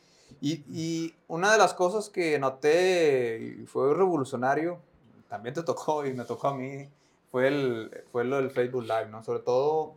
[0.40, 4.78] y, y, una de las cosas que noté y fue revolucionario,
[5.28, 6.88] también te tocó y me tocó a mí,
[7.34, 9.24] fue, el, fue lo del Facebook Live, ¿no?
[9.24, 9.96] Sobre todo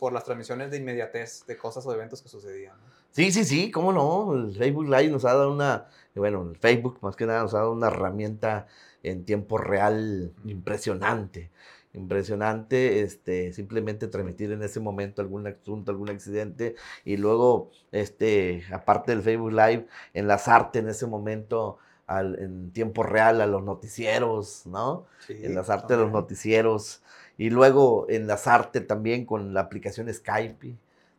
[0.00, 2.72] por las transmisiones de inmediatez de cosas o eventos que sucedían.
[2.72, 2.92] ¿no?
[3.12, 4.34] Sí, sí, sí, cómo no.
[4.34, 7.58] El Facebook Live nos ha dado una, bueno, el Facebook más que nada nos ha
[7.58, 8.66] dado una herramienta
[9.04, 11.52] en tiempo real impresionante.
[11.92, 19.12] Impresionante, este, simplemente transmitir en ese momento algún asunto, algún accidente y luego, este, aparte
[19.12, 25.06] del Facebook Live, enlazarte en ese momento al, en tiempo real a los noticieros, ¿no?
[25.18, 26.00] Sí, enlazarte también.
[26.00, 27.02] a los noticieros
[27.38, 30.76] y luego enlazarte también con la aplicación Skype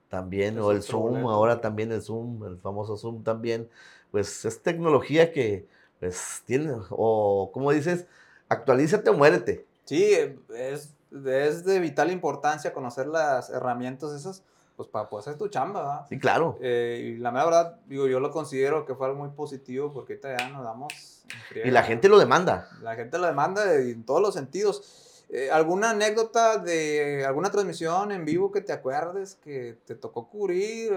[0.10, 1.34] también, o el Zoom, problema.
[1.34, 3.68] ahora también el Zoom, el famoso Zoom también,
[4.12, 5.66] pues es tecnología que
[6.00, 8.06] pues tiene, o como dices,
[8.48, 9.66] actualízate o muérete.
[9.86, 10.14] Sí,
[10.56, 10.94] es,
[11.26, 14.44] es de vital importancia conocer las herramientas esas,
[14.76, 16.06] pues para poder hacer tu chamba, ¿verdad?
[16.10, 16.58] Sí, claro.
[16.62, 20.38] Eh, y la verdad, digo, yo lo considero que fue algo muy positivo porque ahorita
[20.38, 21.26] ya nos damos...
[21.64, 22.70] Y la gente lo demanda.
[22.82, 25.26] La gente lo demanda en todos los sentidos.
[25.30, 30.94] Eh, ¿Alguna anécdota de alguna transmisión en vivo que te acuerdes que te tocó cubrir,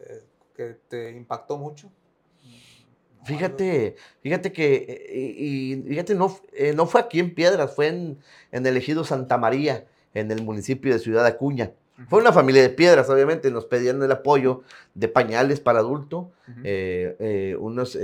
[0.00, 1.90] eh, que te impactó mucho?
[3.24, 8.18] Fíjate, fíjate que, y, y fíjate, no, eh, no fue aquí en Piedras, fue en,
[8.52, 11.72] en el ejido Santa María, en el municipio de Ciudad Acuña.
[12.06, 14.62] Fue una familia de piedras, obviamente, nos pedían el apoyo
[14.94, 16.60] de pañales para adulto, uh -huh.
[16.64, 17.98] eh, eh, unos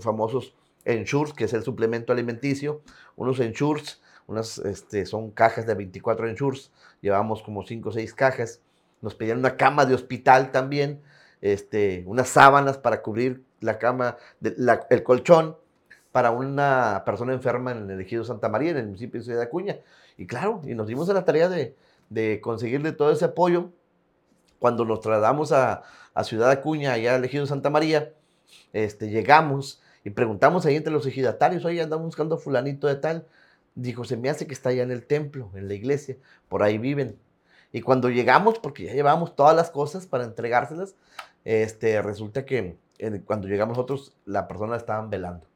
[0.00, 0.54] famosos
[0.84, 2.80] ensures, que es el suplemento alimenticio,
[3.16, 8.60] unos ensures, unas, este, son cajas de 24 ensures, llevamos como 5 o 6 cajas,
[9.00, 11.00] nos pedían una cama de hospital también,
[11.40, 15.56] este, unas sábanas para cubrir la cama, de, la, el colchón
[16.12, 19.76] para una persona enferma en el ejido Santa María, en el municipio de Ciudad Acuña.
[20.16, 21.76] Y claro, y nos dimos a la tarea de,
[22.08, 23.70] de conseguirle todo ese apoyo.
[24.58, 25.82] Cuando nos trasladamos a,
[26.14, 28.12] a Ciudad Acuña, allá al ejido Santa María,
[28.72, 33.26] este, llegamos y preguntamos ahí entre los ejidatarios, oye, andamos buscando a fulanito de tal.
[33.74, 36.16] Dijo, se me hace que está allá en el templo, en la iglesia,
[36.48, 37.18] por ahí viven.
[37.72, 40.94] Y cuando llegamos, porque ya llevábamos todas las cosas para entregárselas,
[41.44, 42.78] este, resulta que
[43.26, 45.46] cuando llegamos nosotros, la persona estaban velando.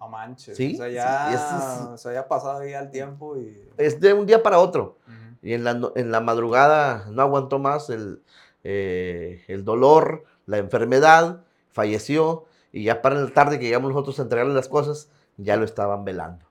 [0.00, 0.56] No manches.
[0.56, 0.74] ¿Sí?
[0.74, 3.68] O sea, ya sí, se había pasado ya el tiempo y...
[3.76, 4.96] Es de un día para otro.
[5.06, 5.21] Uh -huh.
[5.42, 8.22] Y en la, en la madrugada no aguantó más el,
[8.64, 12.44] eh, el dolor, la enfermedad, falleció.
[12.72, 16.04] Y ya para la tarde que llegamos nosotros a entregarle las cosas, ya lo estaban
[16.04, 16.46] velando.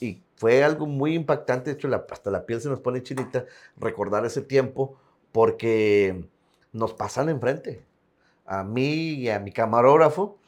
[0.00, 3.46] Y fue algo muy impactante, de hecho la, hasta la piel se nos pone chinita
[3.76, 4.96] recordar ese tiempo
[5.32, 6.24] porque
[6.72, 7.84] nos pasan enfrente.
[8.46, 10.38] A mí y a mi camarógrafo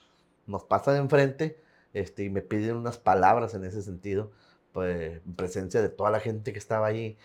[0.46, 1.60] nos pasan enfrente
[1.92, 4.30] este, y me piden unas palabras en ese sentido,
[4.72, 7.16] pues, en presencia de toda la gente que estaba eh,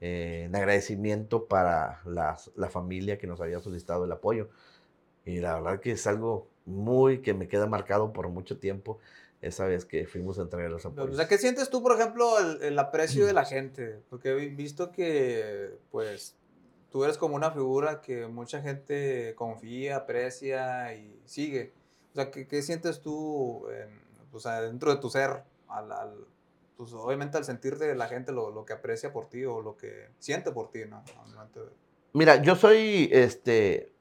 [0.00, 4.48] en agradecimiento para la, la familia que nos había solicitado el apoyo.
[5.24, 8.98] Y la verdad que es algo muy que me queda marcado por mucho tiempo
[9.40, 11.10] esa vez que fuimos a entregar los apoyos.
[11.10, 14.00] O sea, ¿qué sientes tú, por ejemplo, el, el aprecio de la gente?
[14.10, 16.36] Porque he visto que, pues,
[16.90, 21.72] tú eres como una figura que mucha gente confía, aprecia y sigue.
[22.12, 24.00] O sea, ¿qué, qué sientes tú en,
[24.32, 25.44] o sea, dentro de tu ser?
[25.68, 26.26] Al, al,
[26.78, 29.76] pues, obviamente al sentir de la gente lo, lo, que aprecia por ti o lo
[29.76, 31.02] que siente por ti, ¿no?
[32.12, 33.92] Mira, yo soy este,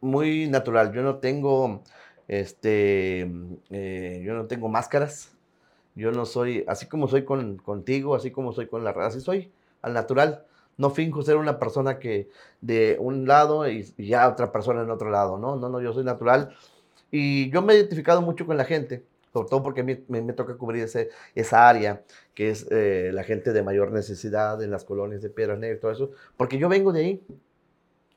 [0.00, 0.94] muy natural.
[0.94, 1.82] Yo no tengo,
[2.28, 3.30] este,
[3.68, 5.36] eh, yo no tengo máscaras.
[5.94, 9.20] Yo no soy, así como soy con, contigo, así como soy con la raza, así
[9.20, 10.46] soy al natural.
[10.78, 12.30] No finjo ser una persona que
[12.62, 15.56] de un lado y, y ya otra persona en otro lado, ¿no?
[15.56, 16.56] No, no, yo soy natural.
[17.10, 20.32] Y yo me he identificado mucho con la gente, sobre todo porque me, me, me
[20.32, 22.02] toca cubrir ese, esa área,
[22.34, 25.92] que es eh, la gente de mayor necesidad en las colonias de Piedras Negras, todo
[25.92, 27.26] eso, porque yo vengo de ahí.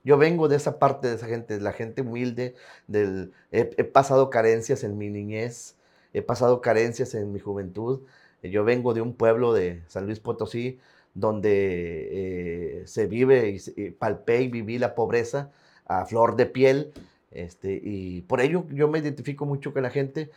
[0.03, 2.53] Yo vengo de esa parte de esa gente, de la gente humilde,
[2.85, 5.77] del, he, he pasado carencias en mi niñez,
[6.13, 8.01] he pasado carencias en mi juventud.
[8.43, 10.79] Yo vengo de un pueblo de San Luis Potosí,
[11.15, 15.51] donde eh, se vive y, y, palpé y viví la pobreza
[15.85, 16.91] a flor de piel.
[17.31, 20.29] Este, y por ello yo me identifico mucho con la gente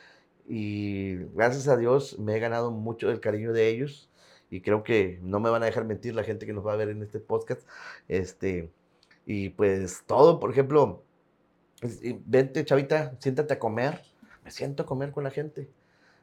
[0.49, 4.11] y gracias a Dios me he ganado mucho el cariño de ellos
[4.51, 6.77] y creo que no me van a dejar mentir la gente que nos va a
[6.77, 7.63] ver en este podcast.
[8.09, 8.71] Este,
[9.27, 11.03] y pues todo, por ejemplo,
[12.25, 14.03] vente chavita, siéntate a comer,
[14.45, 15.69] me siento a comer con la gente,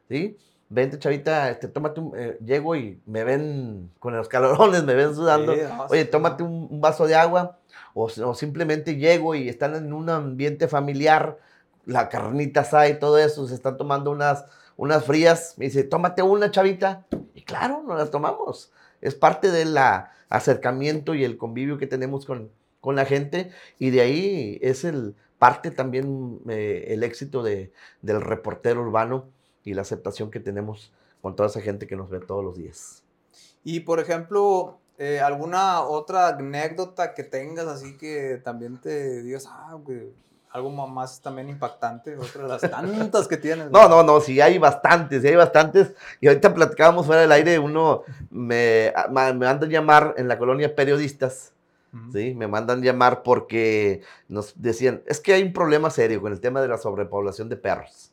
[0.10, 0.38] ¿sí?
[0.70, 5.14] vente chavita, este, tómate un, eh, llego y me ven con los calorones, me ven
[5.14, 7.60] sudando, sí, oye, tómate un, un, vaso de agua,
[7.94, 11.38] o, o, simplemente llego y están en un ambiente familiar,
[11.86, 14.46] la carnita asada y todo eso, se están tomando unas,
[14.78, 18.72] unas frías, me dice, tómate una chavita, y claro, nos las tomamos,
[19.02, 19.78] es parte del
[20.30, 25.16] acercamiento y el convivio que tenemos con, con la gente, y de ahí es el
[25.38, 27.72] parte también eh, el éxito de,
[28.02, 29.30] del reportero urbano,
[29.66, 33.04] y la aceptación que tenemos con toda esa gente que nos ve todos los días.
[33.64, 39.78] Y por ejemplo, eh, ¿alguna otra anécdota que tengas así que también te digas, ah,
[39.86, 40.14] que
[40.56, 43.70] algo más también impactante, otra de las tantas que tienes?
[43.70, 43.90] ¿no?
[43.90, 45.94] no, no, sí hay bastantes, sí hay bastantes.
[46.22, 51.52] Y ahorita platicábamos fuera del aire, uno me, me mandan llamar en la colonia periodistas.
[52.12, 52.34] ¿Sí?
[52.36, 56.62] Me mandan llamar porque nos decían, es que hay un problema serio con el tema
[56.62, 58.12] de la sobrepoblación de perros,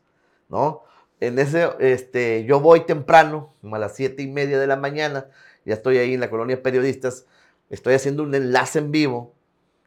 [0.48, 0.84] ¿no?
[1.22, 5.26] en ese, este, yo voy temprano, como a las siete y media de la mañana,
[5.64, 7.26] ya estoy ahí en la colonia periodistas,
[7.70, 9.32] estoy haciendo un enlace en vivo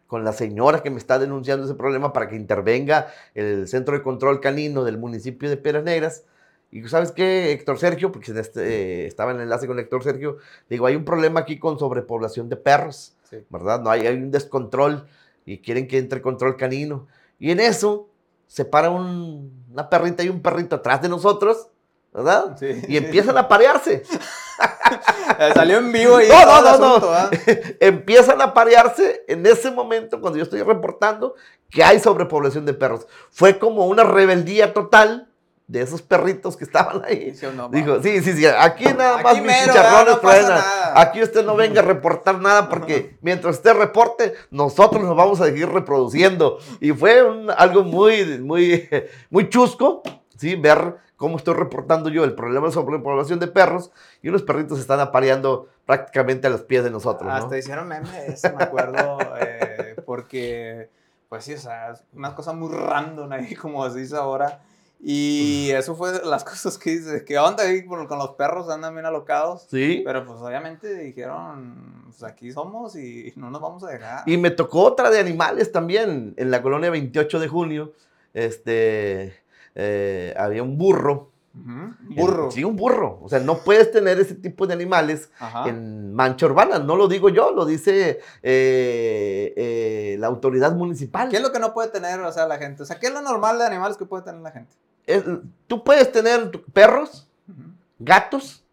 [0.07, 4.03] con la señora que me está denunciando ese problema para que intervenga el Centro de
[4.03, 6.23] Control Canino del municipio de Piedras Negras.
[6.71, 8.11] Y ¿sabes qué, Héctor Sergio?
[8.11, 10.37] Porque este, eh, estaba en el enlace con Héctor Sergio.
[10.69, 13.37] Digo, hay un problema aquí con sobrepoblación de perros, sí.
[13.49, 13.81] ¿verdad?
[13.81, 15.07] No hay, hay un descontrol
[15.45, 17.07] y quieren que entre control canino.
[17.39, 18.09] Y en eso
[18.47, 21.69] se para un, una perrita y un perrito atrás de nosotros,
[22.13, 22.57] ¿verdad?
[22.59, 22.81] Sí.
[22.87, 24.03] Y empiezan a parearse.
[25.53, 27.37] Salió en vivo y no, no, no, asunto, no.
[27.37, 27.77] ¿eh?
[27.79, 31.35] empiezan a parearse en ese momento cuando yo estoy reportando
[31.69, 33.07] que hay sobrepoblación de perros.
[33.31, 35.29] Fue como una rebeldía total
[35.67, 37.33] de esos perritos que estaban ahí.
[37.35, 40.55] Sí, no, Dijo, sí, sí, sí, aquí nada más aquí mis mero, chicharrones no
[40.93, 45.45] Aquí usted no venga a reportar nada porque mientras usted reporte, nosotros nos vamos a
[45.45, 46.59] seguir reproduciendo.
[46.79, 48.87] Y fue un, algo muy, muy,
[49.29, 50.03] muy chusco,
[50.37, 50.55] ¿sí?
[50.55, 54.99] Ver cómo estoy reportando yo el problema de sobrepoblación de perros y unos perritos están
[54.99, 57.31] apareando prácticamente a los pies de nosotros.
[57.31, 57.57] Hasta ¿no?
[57.57, 60.89] hicieron memes, me acuerdo, eh, porque,
[61.29, 64.61] pues sí, o sea, una cosa muy random ahí, como se dice ahora.
[65.07, 68.69] Y eso fue las cosas que dice, ¿qué onda con, los perros?
[68.69, 69.67] Andan bien alocados.
[69.69, 70.01] Sí.
[70.05, 74.23] Pero pues obviamente dijeron, pues aquí somos y no nos vamos a dejar.
[74.27, 77.93] Y me tocó otra de animales también, en la colonia 28 de junio,
[78.33, 79.44] este,
[79.75, 81.31] eh, había un burro.
[81.53, 82.15] Uh -huh.
[82.15, 82.51] Burro.
[82.51, 83.19] Sí, un burro.
[83.21, 85.69] O sea, no puedes tener ese tipo de animales Ajá.
[85.69, 86.79] en mancha urbana.
[86.79, 91.29] No lo digo yo, lo dice eh, eh, la autoridad municipal.
[91.29, 92.83] ¿Qué es lo que no puede tener o sea, la gente?
[92.83, 94.75] O sea, ¿qué es lo normal de animales que puede tener la gente?
[95.05, 95.23] Es,
[95.67, 97.73] tú puedes tener perros, uh -huh.
[97.99, 98.65] gatos,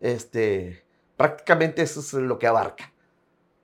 [0.00, 0.82] este,
[1.16, 2.92] prácticamente eso es lo que abarca.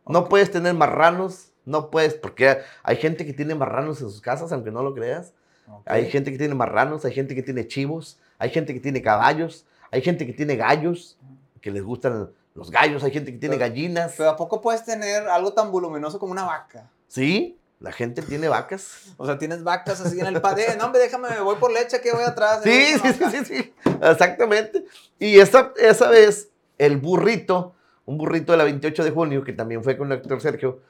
[0.04, 0.12] Okay.
[0.14, 4.52] No puedes tener marranos, no puedes, porque hay gente que tiene marranos en sus casas,
[4.52, 5.32] aunque no lo creas.
[5.66, 5.82] Okay.
[6.04, 9.64] Hay gente que tiene marranos, hay gente que tiene chivos, hay gente que tiene caballos,
[9.90, 11.18] hay gente que tiene gallos,
[11.60, 14.14] que les gustan los gallos, hay gente que tiene Pero- gallinas.
[14.16, 16.90] Pero ¿a poco puedes tener algo tan voluminoso como una vaca?
[17.08, 19.12] Sí, la gente tiene vacas.
[19.16, 20.64] O sea, tienes vacas así en el padre.
[20.78, 22.60] No, hombre, déjame, me voy por leche, que voy atrás.
[22.62, 24.84] Sí, Eh, sí, sí, sí, sí, exactamente.
[25.18, 29.82] Y esa, esa vez, el burrito, un burrito de la 28 de junio, que también
[29.84, 30.80] fue con el doctor Sergio,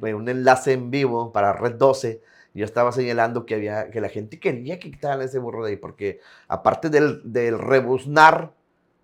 [0.00, 2.22] fue un enlace en vivo para Red 12.
[2.54, 5.76] Yo estaba señalando que, había, que la gente quería que quitaran ese burro de ahí,
[5.76, 8.52] porque aparte del, del rebuznar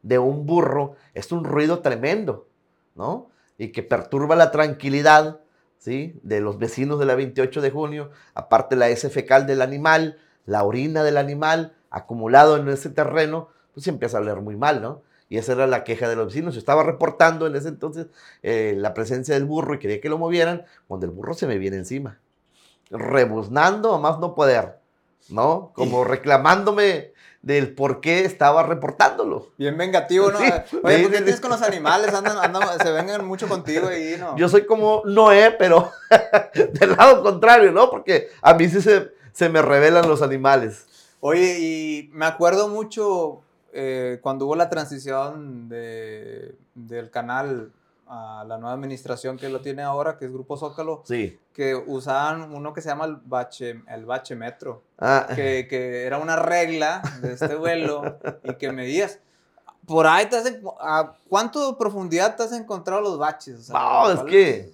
[0.03, 2.47] de un burro, es un ruido tremendo,
[2.95, 3.29] ¿no?
[3.59, 5.41] Y que perturba la tranquilidad,
[5.79, 6.19] ¿sí?
[6.23, 10.65] De los vecinos de la 28 de junio, aparte la S fecal del animal, la
[10.65, 15.03] orina del animal acumulado en ese terreno, pues empieza a oler muy mal, ¿no?
[15.29, 16.55] Y esa era la queja de los vecinos.
[16.55, 18.07] Yo estaba reportando en ese entonces
[18.43, 21.59] eh, la presencia del burro y quería que lo movieran, cuando el burro se me
[21.59, 22.21] viene encima,
[22.91, 24.79] rebuznando a más no poder,
[25.29, 25.73] ¿no?
[25.75, 29.49] Como reclamándome del por qué estaba reportándolo.
[29.57, 30.39] Bien vengativo, ¿no?
[30.39, 30.45] Sí,
[30.83, 32.13] Oye, ¿por qué sí, tienes con los animales?
[32.13, 34.37] Andan, andan- se vengan mucho contigo ahí, ¿no?
[34.37, 35.91] Yo soy como Noé, pero
[36.55, 37.89] del lado contrario, ¿no?
[37.91, 40.87] Porque a mí sí se, se me revelan los animales.
[41.21, 43.41] Oye, y me acuerdo mucho
[43.73, 47.73] eh, cuando hubo la transición de, del canal
[48.13, 51.39] a la nueva administración que lo tiene ahora, que es Grupo Zócalo, Sí.
[51.53, 56.19] que usaban uno que se llama el bache, el bache metro, Ah, que, que era
[56.19, 59.21] una regla de este vuelo y que medías.
[59.87, 63.61] Por ahí te has ¿A cuánto profundidad te has encontrado los baches?
[63.61, 64.73] O sea, No, es ¿cuál que,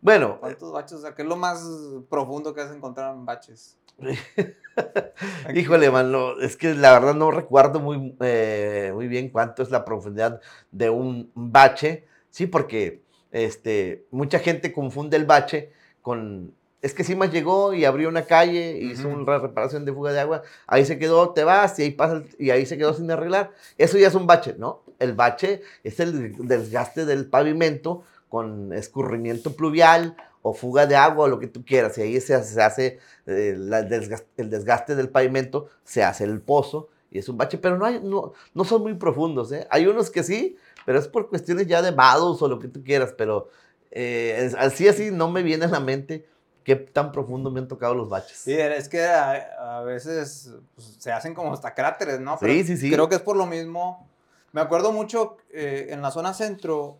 [0.00, 0.98] bueno, ¿Cuántos baches?
[0.98, 1.62] O sea, ¿qué es lo más
[2.08, 3.76] profundo que has encontrado en baches?
[5.54, 9.84] Híjole, mano, es que la verdad no recuerdo muy, eh, muy bien cuánto es la
[9.84, 12.06] profundidad de un bache,
[12.38, 15.72] sí, porque este, mucha gente confunde el bache
[16.02, 20.20] con, es que Simas llegó y abrió una calle, hizo una reparación de fuga de
[20.20, 23.50] agua, ahí se quedó, te vas y ahí pasa, y ahí se quedó sin arreglar.
[23.76, 24.82] Eso ya es un bache, ¿no?
[25.00, 31.28] El bache es el desgaste del pavimento con escurrimiento pluvial o fuga de agua o
[31.28, 34.48] lo que tú quieras, y ahí se hace, se hace eh, la- el, desgaste, el
[34.48, 38.34] desgaste del pavimento, se hace el pozo y es un bache, pero no, hay, no,
[38.54, 39.50] no son muy profundos.
[39.50, 39.66] ¿eh?
[39.70, 40.56] Hay unos que sí,
[40.88, 43.50] pero es por cuestiones ya de vados o lo que tú quieras, pero
[43.90, 46.26] eh, así así no me viene a la mente
[46.64, 48.38] qué tan profundo me han tocado los baches.
[48.38, 52.38] Sí, es que a, a veces pues, se hacen como hasta cráteres, ¿no?
[52.40, 52.90] Pero Sí, sí, sí.
[52.90, 54.08] Creo que es por lo mismo.
[54.52, 56.96] Me acuerdo mucho eh, en la zona centro,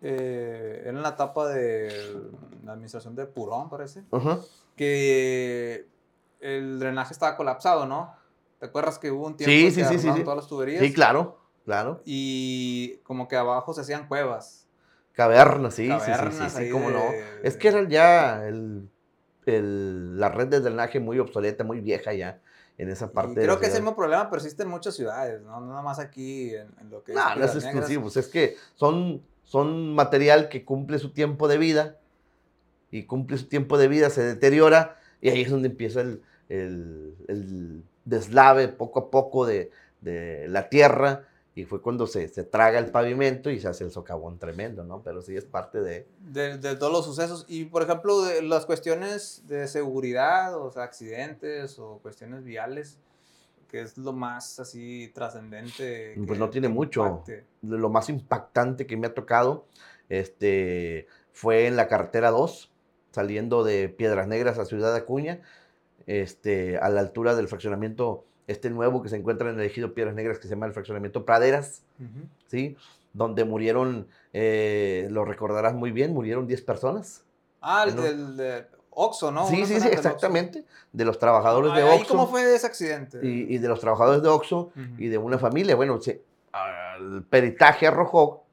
[0.00, 1.92] eh, era en la etapa de
[2.64, 4.38] la administración de Purón, parece, Ajá.
[4.78, 5.86] que
[6.40, 8.14] el drenaje estaba colapsado, ¿no?
[8.60, 10.22] ¿Te acuerdas que hubo un tiempo Sí, que sí, sí.
[10.24, 10.82] todas las tuberías?
[10.82, 12.00] Sí, claro, claro.
[12.04, 14.66] Y como que abajo se hacían cuevas.
[15.12, 17.14] Cavernas, sí, sí, sí, sí, sí, cómo no.
[17.42, 18.88] Es que era ya el,
[19.46, 22.40] el- la red de drenaje muy obsoleta, muy vieja ya
[22.78, 23.30] en esa parte.
[23.32, 25.60] Y creo que ese mismo problema persiste en muchas ciudades, ¿no?
[25.60, 27.64] No nada más aquí en, en lo que No, no es Piedras Negras.
[27.64, 31.98] exclusivo, es que son, son material que cumple su tiempo de vida
[32.90, 37.14] y cumple su tiempo de vida, se deteriora y ahí es donde empieza el, el-
[37.28, 42.78] el deslave poco a poco de, de la tierra y fue cuando se, se traga
[42.80, 45.02] el pavimento y se hace el socavón tremendo, ¿no?
[45.02, 46.06] Pero sí es parte de...
[46.18, 47.44] de, de todos los sucesos.
[47.48, 52.98] Y, por ejemplo, de las cuestiones de seguridad, o sea, accidentes o cuestiones viales,
[53.68, 56.14] que es lo más así trascendente.
[56.16, 57.06] Pues que- no tiene mucho.
[57.06, 57.44] impacte.
[57.62, 59.66] lo más impactante que me ha tocado
[60.08, 62.72] este, fue en la carretera 2,
[63.12, 65.40] saliendo de Piedras Negras a Ciudad Acuña,
[66.06, 70.14] este, a la altura del fraccionamiento este nuevo que se encuentra en el ejido Piedras
[70.14, 71.82] Negras, que se llama el fraccionamiento Praderas.
[72.46, 72.76] ¿sí?
[73.12, 77.24] Donde murieron, eh, lo recordarás muy bien, murieron 10 personas.
[77.60, 79.46] Ah, el del de Oxxo, ¿no?
[79.48, 79.92] sí, Una sí, sí, Oxxo.
[79.92, 80.64] exactamente.
[80.92, 83.20] De los trabajadores de Ay, ahí ¿Cómo Oxxo fue ese accidente?
[83.22, 85.74] y, y de los trabajadores de Oxxo y de una familia.
[85.76, 86.22] Bueno, se-
[86.98, 88.44] el peritaje arrojó,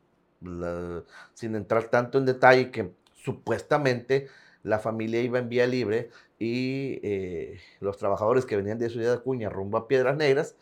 [0.41, 4.27] la- sin entrar tanto en detalle, que supuestamente
[4.63, 9.50] la familia iba en vía libre y eh, los trabajadores que venían de Ciudad Acuña
[9.50, 10.56] rumbo a Piedras Negras,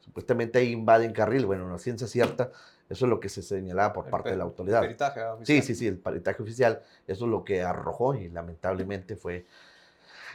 [0.00, 1.46] supuestamente ahí invaden carril.
[1.46, 2.50] Bueno, no ciencia cierta,
[2.88, 4.80] eso es lo que se señalaba por El parte de la autoridad.
[4.80, 9.16] peritaje, ah, Sí, sí, sí, el peritaje oficial, eso es lo que arrojó y lamentablemente
[9.16, 9.46] fue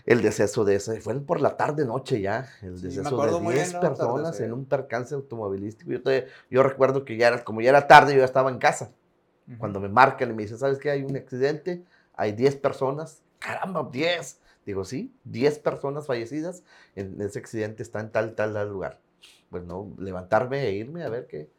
[0.05, 3.43] el deceso de ese, fue por la tarde noche ya, el Sí, deceso acuerdo de
[3.43, 5.91] muy 10 bien, personas en un percance automovilístico.
[5.91, 8.57] Yo, todavía- yo recuerdo que ya era, como ya era tarde, yo ya estaba en
[8.59, 8.91] casa.
[9.47, 9.57] Ujú.
[9.59, 10.89] Cuando me marcan y me dicen, ¿sabes qué?
[10.91, 11.83] Hay un accidente,
[12.19, 13.21] hay 10 personas.
[13.39, 14.39] Caramba, 10.
[14.65, 16.63] Digo, sí, 10 personas fallecidas
[16.95, 18.99] en ese accidente está en tal, tal, tal lugar.
[19.49, 21.49] Pues no, levantarme e irme a ver qué,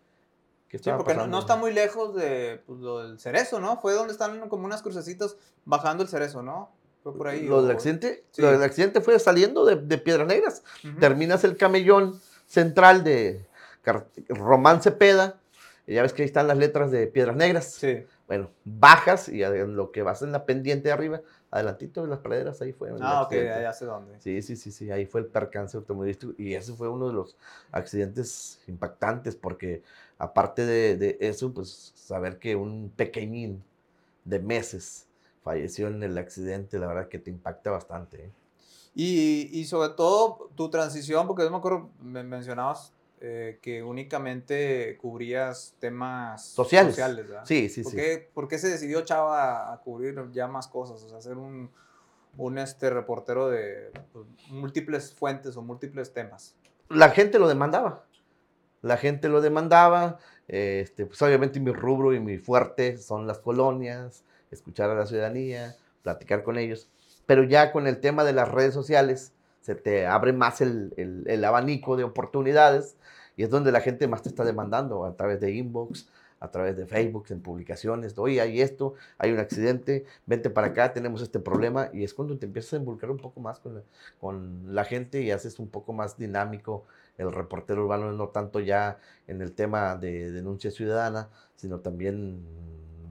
[0.68, 1.26] qué Sí, porque no, pasando.
[1.36, 3.80] no está muy lejos de pues, lo del cerezo, ¿no?
[3.80, 6.70] Fue donde están como unas crucecitas bajando el cerezo, ¿no?
[7.02, 7.46] Fue por ahí.
[7.46, 8.42] Lo del accidente, Sí.
[8.42, 10.62] lo del accidente fue saliendo de, de Piedras Negras.
[10.84, 10.98] Ujú.
[11.00, 13.46] Terminas el camellón central de
[14.28, 15.40] Román Cepeda,
[15.86, 17.72] ya ves que ahí están las letras de Piedras Negras.
[17.72, 18.04] Sí.
[18.30, 21.20] Bueno, bajas y lo que vas en la pendiente de arriba,
[21.50, 22.90] adelantito de las praderas, ahí fue.
[23.00, 23.60] Ah, ok, accidente.
[23.60, 24.20] ya sé dónde.
[24.20, 27.36] Sí, sí, sí, sí, ahí fue el percance automovilístico y ese fue uno de los
[27.72, 29.82] accidentes impactantes porque
[30.16, 33.64] aparte de, de eso, pues saber que un pequeñín
[34.24, 35.08] de meses
[35.42, 38.26] falleció en el accidente, la verdad que te impacta bastante.
[38.26, 38.30] ¿eh?
[38.94, 42.92] Y, y sobre todo tu transición, porque yo me acuerdo, me mencionabas
[43.22, 46.96] eh, que únicamente cubrías temas Sociales.
[47.44, 47.98] Sí, sí, ¿Por, sí.
[47.98, 51.02] qué, por qué se decidió Chava a cubrir ya más cosas?
[51.02, 51.70] O sea, ser un,
[52.38, 56.56] un este, reportero de pues, múltiples fuentes o múltiples temas.
[56.88, 58.06] La gente lo demandaba.
[58.80, 60.18] La gente lo demandaba.
[60.48, 65.76] Este, pues obviamente mi rubro y mi fuerte son las colonias, escuchar a la ciudadanía,
[66.02, 66.88] platicar con ellos.
[67.26, 71.44] Pero ya con el tema de las redes sociales, se te abre más el, el-
[71.44, 72.96] abanico de oportunidades
[73.36, 76.08] y es donde la gente más te está demandando a través de inbox,
[76.40, 78.16] a través de Facebook, en publicaciones.
[78.18, 81.90] Oye, hay esto, hay un accidente, vente para acá, tenemos este problema.
[81.92, 83.82] Y es cuando te empiezas a involucrar un poco más con la,
[84.18, 86.84] con la gente y haces un poco más dinámico
[87.18, 92.42] el reportero urbano, no tanto ya en el tema de denuncia ciudadana, sino también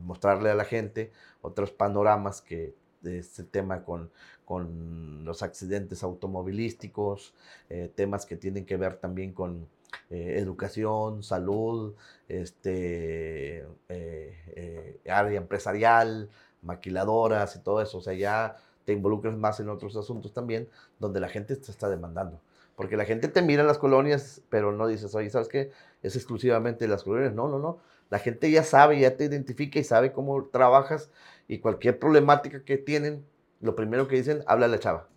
[0.05, 4.09] mostrarle a la gente otros panoramas que de este tema con,
[4.49, 7.35] con los accidentes automovilísticos,
[7.69, 9.67] eh, temas que tienen que ver también con
[10.09, 11.93] eh, educación, salud,
[12.27, 16.31] este, eh, área empresarial,
[16.63, 17.99] maquiladoras y todo eso.
[17.99, 21.87] O sea, ya te involucras más en otros asuntos también, donde la gente te está
[21.87, 22.41] demandando.
[22.75, 25.69] Porque la gente te mira en las colonias, pero no dices, oye, ¿sabes qué?
[26.01, 27.35] Es exclusivamente las colonias.
[27.35, 27.77] No, no, no.
[28.09, 31.11] La gente ya sabe, ya te identifica y sabe cómo trabajas
[31.47, 33.23] y cualquier problemática que tienen,
[33.62, 35.07] lo primero que dicen, habla la chava.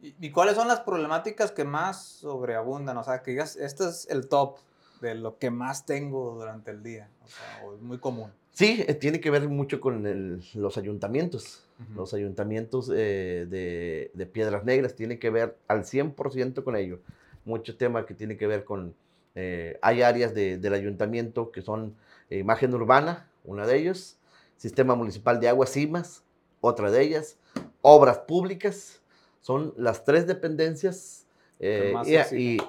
[0.00, 2.96] ¿Y, cuáles son las problemáticas que más sobreabundan?
[2.98, 4.58] O sea, que digas, este es el top
[5.00, 7.08] de lo que más tengo durante el día.
[7.24, 8.30] O sea, es muy común.
[8.52, 11.64] Sí, eh, tiene que ver mucho con el- los ayuntamientos.
[11.80, 11.94] Ujú.
[12.00, 17.00] Los ayuntamientos eh, de, de Piedras Negras tienen que ver al 100% con ello.
[17.44, 18.94] Mucho tema que tiene que ver con...
[19.34, 21.94] eh, hay áreas de- del ayuntamiento que son
[22.30, 24.18] eh, imagen urbana, una de ellos,
[24.56, 26.22] sistema municipal de aguas CIMAS,
[26.66, 27.36] otra de ellas,
[27.82, 29.00] obras públicas,
[29.40, 31.26] son las tres dependencias
[31.60, 31.94] eh,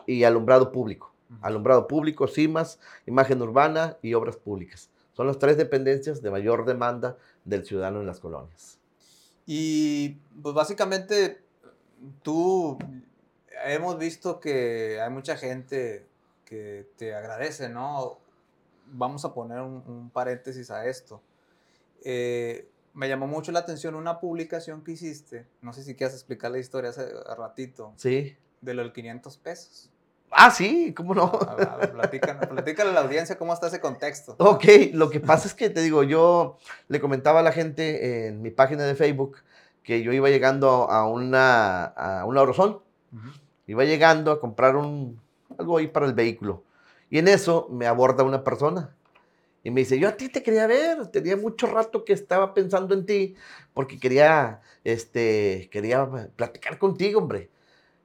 [0.06, 1.12] y, alumbrado público.
[1.42, 4.90] Alumbrado público, CIMAS, imagen urbana y obras públicas.
[5.14, 8.80] Son las tres dependencias de mayor demanda del ciudadano en las colonias.
[9.46, 11.42] Y pues básicamente
[12.22, 12.78] tú
[13.66, 16.06] hemos visto que hay mucha gente
[16.46, 18.20] que te agradece, ¿no?
[18.86, 21.22] Vamos a poner un, un paréntesis a esto.
[22.04, 26.50] Eh, me llamó mucho la atención una publicación que hiciste, no sé si quieres explicar
[26.50, 27.06] la historia hace
[27.38, 28.36] ratito, Sí.
[28.62, 29.92] de lo del 500 pesos.
[30.32, 31.32] Ah, sí, ¿cómo no?
[31.32, 34.36] Platícanos- platícale a la audiencia cómo está ese contexto.
[34.40, 38.42] Ok, lo que pasa es que te digo, yo le comentaba a la gente en
[38.42, 39.38] mi página de Facebook
[39.84, 42.80] que yo iba llegando a una, a una Orozón,
[43.68, 45.22] iba llegando a comprar un,
[45.58, 46.64] algo ahí para el vehículo.
[47.12, 48.96] Y en eso me aborda una persona
[49.64, 52.94] y me dice, yo a ti te quería ver, tenía mucho rato que estaba pensando
[52.94, 53.36] en ti
[53.74, 57.50] porque quería, este, quería platicar contigo, hombre.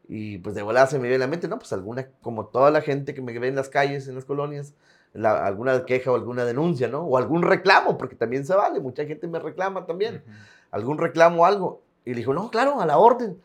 [0.09, 2.80] Y pues de volada se me viene la mente, no, pues alguna, como toda la
[2.80, 4.74] gente que me ve en las calles, en las colonias,
[5.12, 7.03] la- alguna queja o alguna denuncia, ¿no?
[7.03, 10.32] O algún reclamo, porque también se vale, mucha gente me reclama también Ujú.
[10.72, 11.82] algún reclamo o algo.
[12.05, 13.40] Y le dijo, no, claro, a la orden.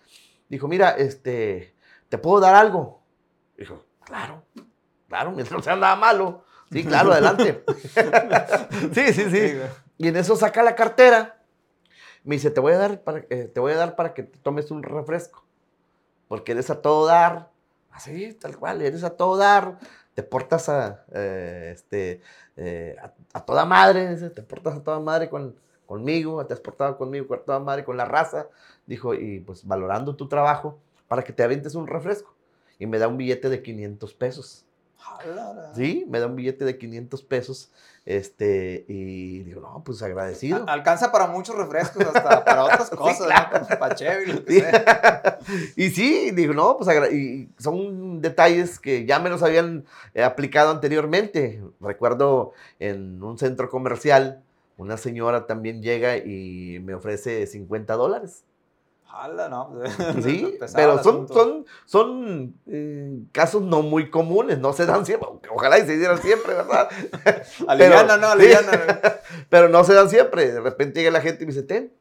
[0.49, 1.75] Dijo, mira, este,
[2.09, 3.01] ¿te puedo dar algo?
[3.57, 4.43] Dijo, claro,
[5.07, 6.43] claro, mientras no sea nada malo.
[6.71, 7.63] Sí, claro, adelante.
[8.93, 9.59] sí, sí, Sí.
[9.97, 11.41] Y en eso saca la cartera.
[12.23, 14.37] Me dice, te voy a dar para, eh, te voy a dar para que te
[14.39, 15.43] tomes un refresco.
[16.27, 17.49] Porque eres a todo dar.
[17.91, 19.79] Así, tal cual, eres a todo dar.
[20.13, 22.21] Te portas a, eh, este,
[22.57, 25.55] eh, a, a toda madre, te portas a toda madre con,
[25.85, 28.47] conmigo, te has portado conmigo, con toda madre, con la raza.
[28.85, 32.35] Dijo, y pues valorando tu trabajo para que te avientes un refresco.
[32.77, 34.66] Y me da un billete de 500 pesos.
[35.75, 37.71] Sí, me da un billete de 500 pesos.
[38.05, 40.63] Este, y digo, no, pues agradecido.
[40.67, 43.67] Alcanza para muchos refrescos, hasta para otras Sí, cosas, claro.
[43.69, 43.79] ¿no?
[43.79, 44.59] Para Chevy, lo que Sí.
[44.61, 45.39] sea.
[45.75, 49.83] y sí, digo, no, pues y son detalles que ya me los habían
[50.13, 51.61] eh, aplicado anteriormente.
[51.81, 54.41] Recuerdo en un centro comercial,
[54.77, 58.43] una señora también llega y me ofrece 50 dólares.
[59.07, 59.73] Jala, ¿no?
[60.21, 65.79] Sí, pero son, son, son eh, casos no muy comunes, no se dan siempre, ojalá
[65.79, 66.89] y se dieran siempre, ¿verdad?
[67.67, 68.27] Aliviana, ¿no?
[68.27, 68.33] sí.
[68.33, 68.99] Aliviana.
[69.49, 70.51] Pero no se dan siempre.
[70.51, 71.93] De repente llega la gente y me dice, ten.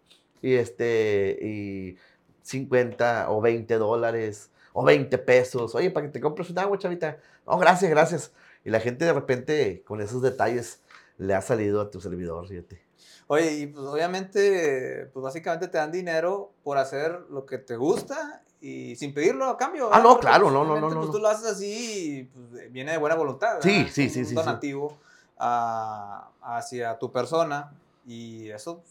[0.43, 1.97] Y este, y
[2.43, 5.75] 50 o 20 dólares o 20 pesos.
[5.75, 7.19] Oye, para que te compres un agua, chavita.
[7.47, 8.33] No, gracias, gracias.
[8.65, 10.83] Y la gente de repente con esos detalles
[11.19, 12.86] le ha salido a tu servidor, fíjate.
[13.29, 18.43] Oye, y pues obviamente, pues básicamente te dan dinero por hacer lo que te gusta
[18.61, 19.87] y sin pedirlo a cambio.
[19.87, 20.03] Ah, ¿verdad?
[20.05, 21.13] no, Porque, claro, pues, no, no, obviamente, no, Pues no.
[21.13, 23.59] tú lo haces así y pues, viene de buena voluntad.
[23.61, 23.91] Sí, ¿verdad?
[23.93, 24.35] sí, sí, un sí, sí.
[24.35, 24.97] donativo
[25.39, 27.73] a- hacia tu persona
[28.07, 28.83] y eso,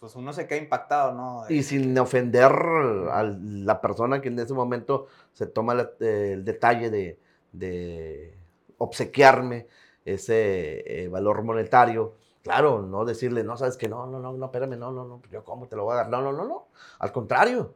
[0.00, 1.44] pues uno se queda impactado, ¿no?
[1.48, 6.44] Y sin ofender a la persona que en ese momento se toma la- eh, el
[6.44, 7.18] detalle de,
[7.52, 8.36] de
[8.78, 9.66] obsequiarme
[10.04, 12.14] ese eh, valor monetario.
[12.42, 15.44] Claro, no decirle, no, sabes que no, no, no, no, espérame, no, no, no, yo
[15.44, 16.08] cómo te lo voy a dar.
[16.08, 16.68] No, no, no, no.
[16.98, 17.74] Al contrario,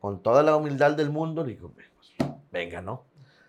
[0.00, 1.86] con toda la humildad del mundo, digo, pues,
[2.50, 3.04] venga, ¿no?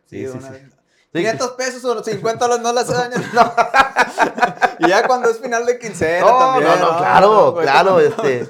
[0.06, 0.76] Sí, Sí, sí, sí.
[1.14, 3.18] 500 pesos o 50 dólares no le hace daño.
[4.80, 6.70] y ya cuando es final de quincena No, también.
[6.70, 8.48] no, no, claro, claro, este.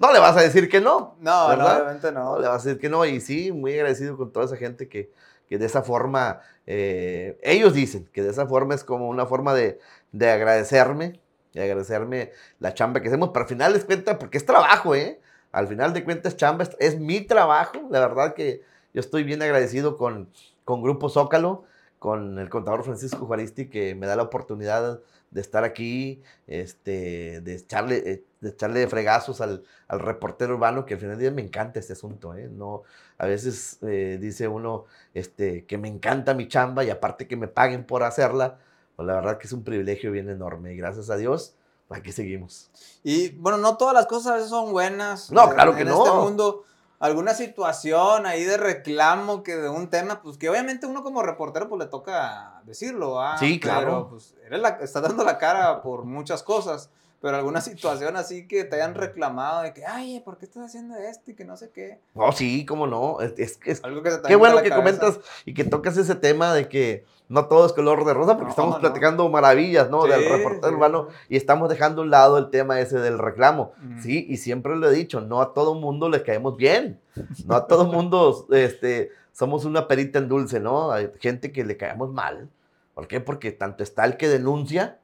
[0.00, 1.16] no le vas a decir que no.
[1.18, 1.76] No, no, ¿verdad?
[1.82, 2.24] obviamente no.
[2.34, 3.04] No, le vas a decir que no.
[3.04, 5.10] Y sí, muy agradecido con toda esa gente que,
[5.52, 9.52] que de esa forma, eh, ellos dicen que de esa forma es como una forma
[9.52, 9.78] de,
[10.10, 11.20] de agradecerme,
[11.52, 15.20] de agradecerme la chamba que hacemos, pero al final de cuentas, porque es trabajo, ¿eh?
[15.50, 17.86] Al final de cuentas, chamba es, es mi trabajo.
[17.90, 18.62] La verdad que
[18.94, 20.30] yo estoy bien agradecido con,
[20.64, 21.64] con Grupo Zócalo,
[21.98, 25.00] con el contador Francisco Juaristi, que me da la oportunidad
[25.32, 30.94] de estar aquí, este, de echarle, eh, de echarle fregazos al, al reportero urbano, que
[30.94, 32.48] al final del día me encanta este asunto, ¿eh?
[32.52, 32.82] No,
[33.18, 37.48] a veces eh, dice uno este, que me encanta mi chamba y aparte que me
[37.48, 38.58] paguen por hacerla,
[38.94, 41.54] pues la verdad que es un privilegio bien enorme y gracias a Dios,
[41.88, 42.70] aquí seguimos.
[43.02, 45.30] Y bueno, no todas las cosas a veces son buenas.
[45.32, 46.04] No, En- claro que en no.
[46.04, 46.64] este mundo,
[47.02, 51.68] alguna situación ahí de reclamo que de un tema, pues que obviamente uno como reportero
[51.68, 53.36] pues le toca decirlo, ¿ah?
[53.38, 53.80] Sí, claro.
[53.86, 56.90] Pero pues eres la, estás dando la cara por muchas cosas.
[57.20, 60.96] Pero alguna situación así que te hayan reclamado de que, ay, ¿por qué estás haciendo
[60.96, 61.30] esto?
[61.30, 62.00] Y que no sé qué.
[62.14, 65.54] Oh, sí, cómo no, es, es- es- Algo que te Qué bueno que comentas y
[65.54, 68.74] que tocas ese tema de que no todo es color de rosa, porque No, estamos
[68.74, 68.80] no.
[68.80, 70.04] platicando maravillas, ¿no?
[70.04, 70.74] del reportero sí.
[70.74, 73.72] urbano y estamos dejando a un lado el tema ese del reclamo.
[73.78, 74.02] Ujú.
[74.02, 77.00] Sí, y siempre lo he dicho, no a todo mundo le caemos bien,
[77.46, 80.92] no a todo mundo este, somos una perita en dulce, ¿no?
[80.92, 82.50] Hay gente que le caemos mal.
[82.94, 83.20] ¿Por qué?
[83.20, 84.98] Porque tanto está el que denuncia,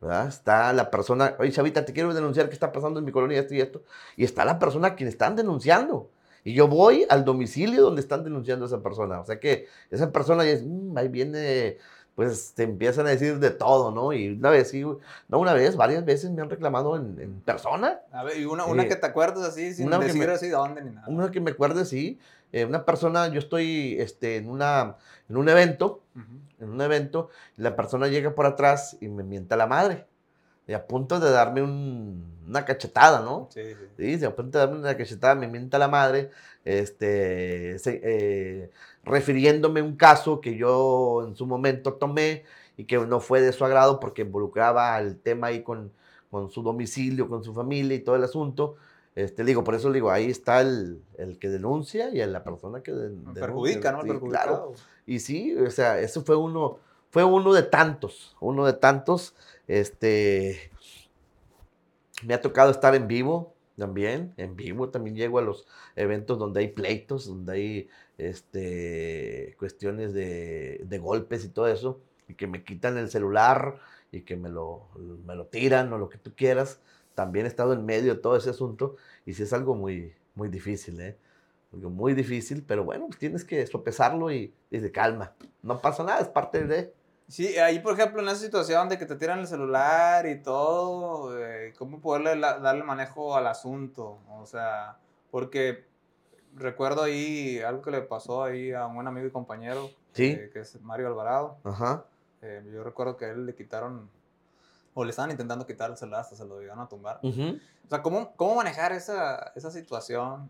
[0.00, 0.26] ¿verdad?
[0.26, 3.54] Está la persona, oye, Chavita, te quiero denunciar qué está pasando en mi colonia, esto
[3.54, 3.82] y esto.
[4.16, 6.10] Y está la persona a quien están denunciando.
[6.44, 9.20] Y yo voy al domicilio donde están denunciando a esa persona.
[9.20, 11.78] O sea que esa persona ya es, "Mm, ahí viene,
[12.14, 14.12] pues te empiezan a decir de todo, ¿no?
[14.12, 18.00] Y una vez, sí, no una vez, varias veces me han reclamado en, en persona.
[18.12, 20.48] A ver, y una, una Eh, que te acuerdes así, sin una decir me- así
[20.48, 21.08] dónde ni nada.
[21.08, 22.18] Una que me acuerde, sí.
[22.52, 24.94] eh, una persona, yo estoy este, en, una,
[25.28, 26.02] en un evento,
[26.60, 30.06] en un evento, la persona llega por atrás y me mienta la madre.
[30.66, 33.48] Y a punto de darme un- una cachetada, ¿no?
[33.52, 33.86] Sí, sí.
[33.96, 36.30] Sí, se apunta a darme una cachetada, me mienta la madre,
[36.64, 38.70] este, se- eh,
[39.04, 42.44] refiriéndome a un caso que yo en su momento tomé
[42.76, 45.92] y que no fue de su agrado porque involucraba el tema ahí con,
[46.30, 48.76] con su domicilio, con su familia y todo el asunto.
[49.14, 52.42] Este, digo, por eso le digo, ahí está el, el que denuncia y a la
[52.42, 53.34] persona que de- denuncia.
[53.34, 54.02] Perjudica, ¿no?
[54.02, 54.72] Sí, claro.
[55.06, 56.78] Y sí, o sea, eso fue uno,
[57.14, 59.36] fue uno de tantos, uno de tantos.
[59.68, 60.72] Este,
[62.24, 66.58] me ha tocado estar en vivo también, en vivo también llego a los eventos donde
[66.58, 67.88] hay pleitos, donde hay
[68.18, 73.78] este, cuestiones de, de golpes y todo eso, y que me quitan el celular
[74.10, 74.88] y que me lo,
[75.24, 76.80] me lo tiran o lo que tú quieras.
[77.14, 80.48] También he estado en medio de todo ese asunto y sí es algo muy, muy
[80.48, 81.16] difícil, ¿eh?
[81.70, 85.32] Muy difícil, pero bueno, pues tienes que sopesarlo y, y de calma.
[85.62, 86.92] No pasa nada, es parte de...
[87.28, 91.36] Sí, ahí por ejemplo en esa situación de que te tiran el celular y todo,
[91.38, 94.18] eh, ¿cómo poderle la- darle manejo al asunto?
[94.30, 94.98] O sea,
[95.30, 95.86] porque
[96.54, 100.26] recuerdo ahí algo que le pasó ahí a un buen amigo y compañero, Sí.
[100.38, 101.56] eh, que es Mario Alvarado.
[101.64, 102.04] Ajá.
[102.42, 104.10] Eh, yo recuerdo que a él le quitaron,
[104.92, 107.18] o le estaban intentando quitar el celular, hasta se lo llegaron a tumbar.
[107.22, 107.58] ujú.
[107.86, 110.42] O sea, ¿cómo, cómo manejar esa, esa situación?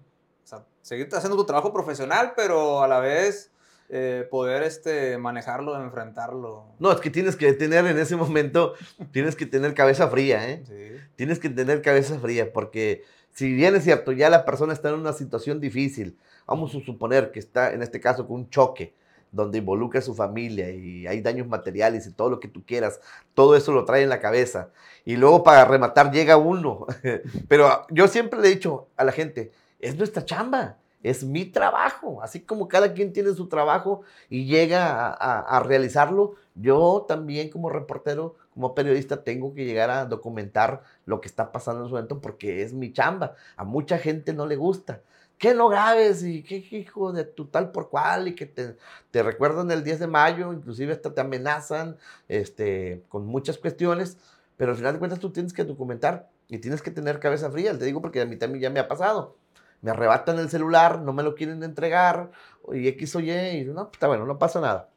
[0.44, 3.50] O sea, seguir haciendo tu trabajo profesional, pero a la vez
[3.88, 6.64] eh, poder este, manejarlo, enfrentarlo.
[6.78, 8.74] No, es que tienes que tener en ese momento,
[9.12, 10.62] tienes que tener cabeza fría, ¿eh?
[10.66, 11.00] Sí.
[11.16, 14.96] Tienes que tener cabeza fría, porque si bien es cierto, ya la persona está en
[14.96, 16.16] una situación difícil,
[16.46, 18.94] vamos a suponer que está en este caso con un choque,
[19.34, 23.00] donde involucra a su familia y hay daños materiales y todo lo que tú quieras,
[23.34, 24.70] todo eso lo trae en la cabeza.
[25.04, 26.86] Y luego para rematar llega uno.
[27.48, 32.22] Pero yo siempre le he dicho a la gente, es nuestra chamba, es mi trabajo.
[32.22, 38.36] Así como cada quien tiene su trabajo y llega a, realizarlo, yo también como reportero,
[38.54, 42.62] como periodista, tengo que llegar a documentar lo que está pasando en su evento porque
[42.62, 43.34] es mi chamba.
[43.56, 45.02] A mucha gente no le gusta.
[45.38, 48.76] que no grabes y qué hijo de tu tal por cual y que te,
[49.10, 51.96] te recuerdan el 10 de mayo, inclusive hasta te amenazan
[52.28, 54.16] este, con muchas cuestiones,
[54.56, 57.76] pero al final de cuentas tú tienes que documentar y tienes que tener cabeza fría,
[57.78, 59.36] te digo porque a mí también ya me ha pasado.
[59.84, 62.30] Me arrebatan el celular, no me lo quieren entregar,
[62.72, 64.88] y X o Y, y no, está bueno, no pasa nada.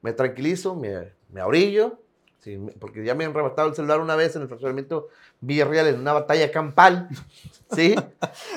[0.00, 1.98] Me tranquilizo, me, me orillo,
[2.40, 5.06] Sí, porque ya me han arrebatado el celular una vez en el fraccionamiento
[5.40, 7.08] Villarreal en una batalla campal.
[7.70, 7.94] ¿Sí?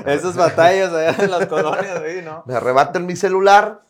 [0.08, 2.44] Esas batallas allá en las colonias, ¿no?
[2.48, 3.84] Me arrebatan mi celular.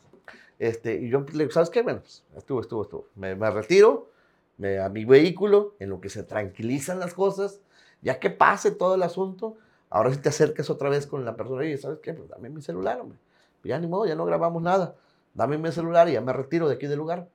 [0.60, 1.82] Este, y yo le digo, ¿sabes qué?
[1.82, 3.08] Bueno, pues, estuvo, estuvo, estuvo.
[3.16, 4.10] Me, me retiro
[4.58, 7.62] me, a mi vehículo, en lo que se tranquilizan las cosas.
[8.02, 9.56] Ya que pase todo el asunto,
[9.90, 12.14] ahora si te acercas otra vez con la persona y ¿sabes qué?
[12.14, 13.18] Pues dame mi celular, hombre.
[13.62, 14.96] Pues ya ni modo, ya no grabamos nada.
[15.34, 17.28] Dame mi celular y ya me retiro de aquí del lugar.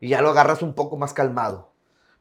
[0.00, 1.70] Y ya lo agarras un poco más calmado.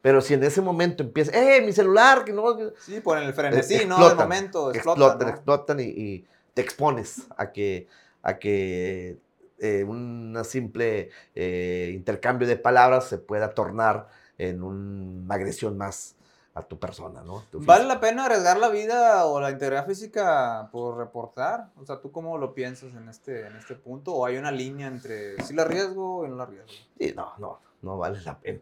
[0.01, 2.23] Pero si en ese momento empieza, ¡eh, mi celular!
[2.23, 4.07] Que no, sí, por el frenesí, ¿no?
[4.07, 5.29] De momento explotan.
[5.29, 7.87] Explotan, y, te expones a que,
[8.21, 9.17] a que
[9.59, 14.07] eh, un simple eh, intercambio de palabras se pueda tornar
[14.37, 16.15] en una agresión más
[16.53, 17.43] a tu persona, ¿no?
[17.53, 21.69] ¿Vale la pena arriesgar la vida o la integridad física por reportar?
[21.77, 24.13] O sea, ¿tú cómo lo piensas en este, en este punto?
[24.13, 26.67] ¿O hay una línea entre si la arriesgo y no la arriesgo?
[26.97, 28.59] Sí, no, no, no vale la pena.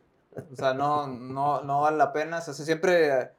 [0.51, 2.39] O sea, no, no, no vale la pena.
[2.39, 3.31] O sea, siempre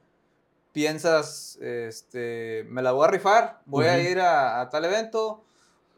[0.71, 5.43] piensas, este, me la voy a rifar, voy a ir a, tal evento,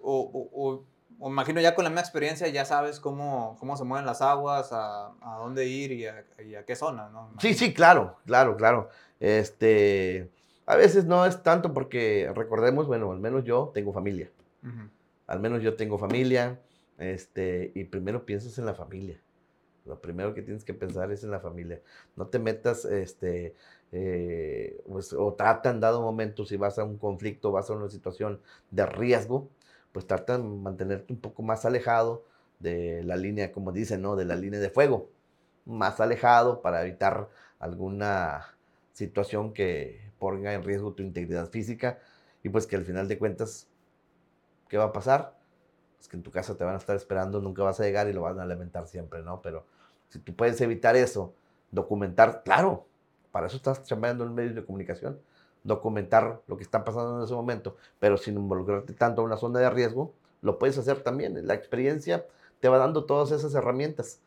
[0.01, 0.83] o, o, o,
[1.29, 5.11] imagino ya con la misma experiencia ya sabes cómo, cómo se mueven las aguas, a,
[5.21, 7.31] a dónde ir y a, y a, qué zona, ¿no?
[7.39, 8.89] Sí, sí, claro, claro, claro.
[9.19, 10.31] Este,
[10.65, 14.31] a veces no es tanto porque recordemos, bueno, al menos yo tengo familia.
[15.27, 16.59] Al menos yo tengo familia,
[16.97, 19.19] este, y primero piensas en la familia.
[19.85, 21.81] Lo primero que tienes que pensar es en la familia.
[22.15, 23.55] No te metas, este,
[23.91, 27.89] eh, pues, o trata en dado momento, si vas a un conflicto, vas a una
[27.89, 29.49] situación de riesgo,
[29.91, 32.23] pues trata de mantenerte un poco más alejado
[32.59, 34.15] de la línea, como dicen, ¿no?
[34.15, 35.09] De la línea de fuego.
[35.65, 37.29] Más alejado para evitar
[37.59, 38.55] alguna
[38.93, 41.99] situación que ponga en riesgo tu integridad física
[42.43, 43.67] y pues que al final de cuentas,
[44.69, 45.41] ¿qué va a pasar?
[46.01, 48.13] es que en tu casa te van a estar esperando, nunca vas a llegar y
[48.13, 49.41] lo van a lamentar siempre, ¿no?
[49.41, 49.65] Pero
[50.09, 51.35] si tú puedes evitar eso,
[51.69, 52.87] documentar, claro,
[53.31, 55.21] para eso estás chambeando en medios de comunicación,
[55.63, 59.59] documentar lo que está pasando en ese momento, pero sin involucrarte tanto en una zona
[59.59, 61.45] de riesgo, lo puedes hacer también.
[61.47, 62.25] La experiencia
[62.59, 64.19] te va dando todas esas herramientas.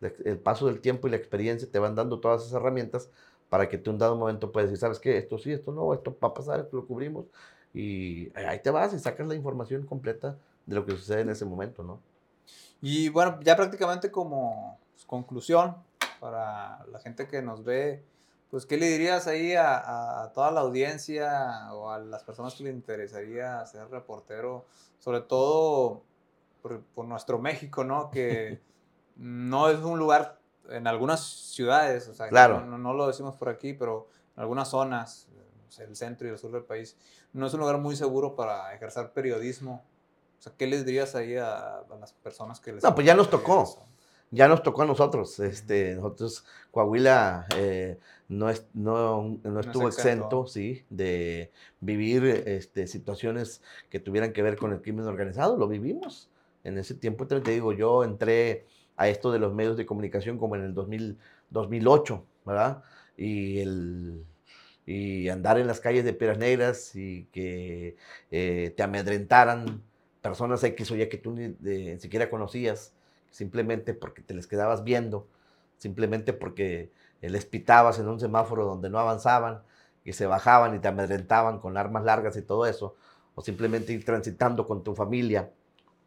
[0.00, 3.10] El paso del tiempo y la experiencia te van dando todas esas herramientas
[3.48, 5.16] para que tú en un dado momento puedas decir, ¿sabes qué?
[5.18, 7.26] Esto sí, esto no, esto va a pasar, esto lo cubrimos.
[7.74, 10.36] Y ahí te vas y sacas la información completa
[10.66, 12.00] de lo que sucede en ese momento, ¿no?
[12.80, 15.76] Y bueno, ya prácticamente como conclusión
[16.20, 18.02] para la gente que nos ve,
[18.50, 22.70] pues ¿qué le dirías ahí a, toda la audiencia o a las personas que le
[22.70, 24.66] interesaría ser reportero,
[24.98, 26.02] sobre todo
[26.62, 28.10] por, nuestro México, ¿no?
[28.10, 28.60] Que
[29.16, 30.40] no es un lugar
[30.70, 32.60] en algunas ciudades, o sea, claro.
[32.64, 35.28] no, no, lo decimos por aquí, pero en algunas zonas,
[35.78, 36.96] el centro y el sur del país,
[37.32, 39.84] no es un lugar muy seguro para ejercer periodismo
[40.38, 42.84] o sea, ¿qué les dirías ahí a, las personas que les...
[42.84, 43.84] No, pues ya nos tocó.
[44.30, 45.38] Ya nos tocó a nosotros.
[45.40, 47.98] Este, nosotros, Coahuila eh,
[48.28, 51.50] no, es, no, no, estuvo exento, sí, de
[51.80, 55.56] vivir este, situaciones que tuvieran que ver con el crimen organizado.
[55.56, 56.28] Lo vivimos.
[56.64, 58.66] En ese tiempo, te digo, yo entré
[58.96, 61.18] a esto de los medios de comunicación como en el 2000,
[61.50, 62.82] 2008, ¿verdad?
[63.16, 64.24] Y el
[64.90, 67.96] y andar en las calles de Piedras Negras y que
[68.30, 69.82] eh, te amedrentaran
[70.22, 72.94] personas X o Y que tú ni siquiera conocías,
[73.30, 75.26] simplemente porque te les quedabas viendo,
[75.78, 79.62] simplemente porque les pitabas en un semáforo donde no avanzaban
[80.04, 82.96] y se bajaban y te amedrentaban con armas largas y todo eso,
[83.34, 85.50] o simplemente ir transitando con tu familia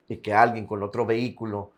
[0.07, 1.71] y que alguien con otro vehículo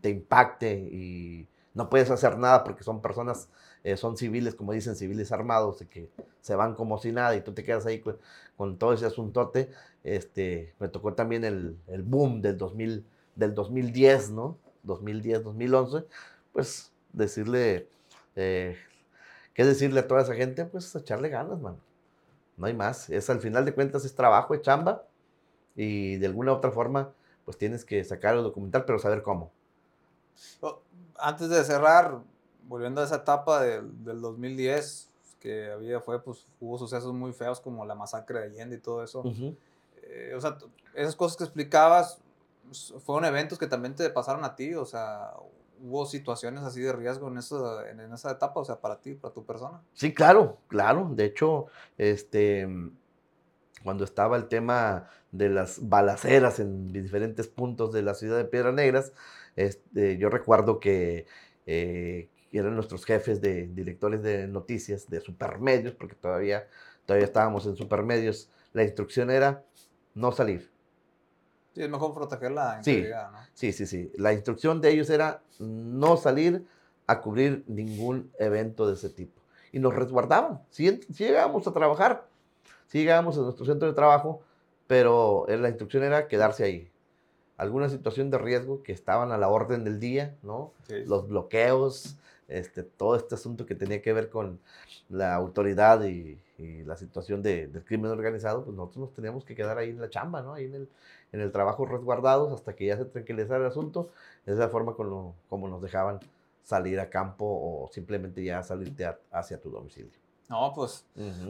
[0.00, 3.48] te impacte y no puedes hacer nada porque son personas,
[3.84, 7.40] eh, son civiles, como dicen, civiles armados, y que se van como si nada y
[7.40, 8.02] tú te quedas ahí
[8.56, 9.70] con, todo ese asuntote.
[10.02, 14.58] Este, me tocó también el, boom del, 2000, del 2010, ¿no?
[14.82, 16.04] 2010, 2011,
[16.52, 17.88] pues decirle,
[18.36, 18.76] eh,
[19.54, 20.64] ¿qué decirle a toda esa gente?
[20.64, 21.78] Pues echarle ganas, mano.
[22.56, 23.10] No hay más.
[23.10, 25.04] Es al final de cuentas es trabajo, es chamba
[25.76, 27.12] y de alguna u otra forma
[27.44, 29.50] pues tienes que sacar el documental, pero saber cómo.
[30.60, 30.82] Oh,
[31.16, 32.20] antes de cerrar,
[32.64, 35.08] volviendo a esa etapa del 2010,
[35.40, 39.02] que había, fue, pues, hubo sucesos muy feos como la masacre de Allende y todo
[39.02, 39.22] eso.
[40.02, 40.58] Eh, o sea,
[40.94, 42.18] esas cosas que explicabas
[43.04, 45.32] fueron eventos que también te pasaron a ti, o sea,
[45.80, 49.32] hubo situaciones así de riesgo en esa, en esa etapa, o sea, para ti, para
[49.32, 49.82] tu persona.
[49.94, 51.10] Sí, claro, claro.
[51.14, 51.66] De hecho,
[51.96, 52.68] este,
[53.82, 58.74] cuando estaba el tema de las balaceras en diferentes puntos de la ciudad de Piedras
[58.74, 59.12] Negras,
[59.56, 61.26] este, yo recuerdo que
[61.66, 66.68] eh, eran nuestros jefes de directores de noticias, de supermedios, porque todavía,
[67.06, 69.64] todavía estábamos en supermedios, la instrucción era
[70.14, 70.70] no salir.
[71.78, 73.38] Sí, es mejor proteger la integridad, ¿no?
[73.54, 74.10] Sí, sí, sí.
[74.16, 76.66] La instrucción de ellos era no salir
[77.06, 79.40] a cubrir ningún evento de ese tipo.
[79.70, 80.60] Y nos resguardaban.
[80.70, 82.26] Si, si llegábamos a trabajar,
[82.88, 84.42] si llegábamos a nuestro centro de trabajo,
[84.88, 86.90] pero la instrucción era quedarse ahí.
[87.56, 90.72] Alguna situación de riesgo que estaban a la orden del día, ¿no?
[90.88, 92.16] Los bloqueos,
[92.48, 94.58] este, todo este asunto que tenía que ver con
[95.08, 99.78] la autoridad y, la situación de, del crimen organizado, pues nosotros nos teníamos que quedar
[99.78, 100.54] ahí en la chamba, ¿no?
[100.54, 100.88] Ahí en el,
[101.32, 104.10] en el trabajo resguardados hasta que ya se tranquilizara el asunto.
[104.42, 106.20] Esa es la forma como, como nos dejaban
[106.62, 110.18] salir a campo o simplemente ya salirte hacia tu domicilio.
[110.48, 111.04] No, pues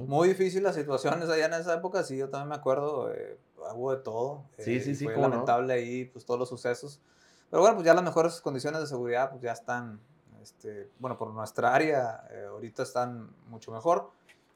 [0.06, 3.38] muy difícil las situaciones allá en esa época, sí, yo también me acuerdo, eh,
[3.74, 4.44] hubo de todo.
[4.58, 5.04] Sí, eh, sí, sí.
[5.04, 7.00] Fue lamentable ahí, pues todos los sucesos.
[7.48, 10.00] Pero bueno, pues ya las mejores condiciones de seguridad, pues ya están,
[10.42, 14.10] este, bueno, por nuestra área, eh, ahorita están mucho mejor.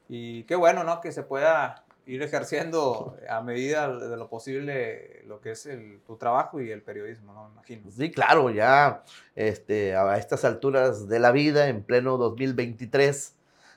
[0.09, 1.01] Y qué bueno, ¿no?
[1.01, 6.17] Que se pueda ir ejerciendo a medida de lo posible lo que es el, tu
[6.17, 7.49] trabajo y el periodismo, ¿no?
[7.53, 7.89] Imagino.
[7.91, 9.03] Sí, claro, ya
[9.35, 13.35] este, a estas alturas de la vida, en pleno 2023,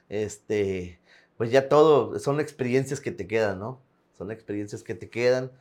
[0.09, 0.99] este,
[1.37, 3.81] pues ya todo, son experiencias que te quedan, ¿no?
[4.18, 5.53] Son experiencias que te quedan,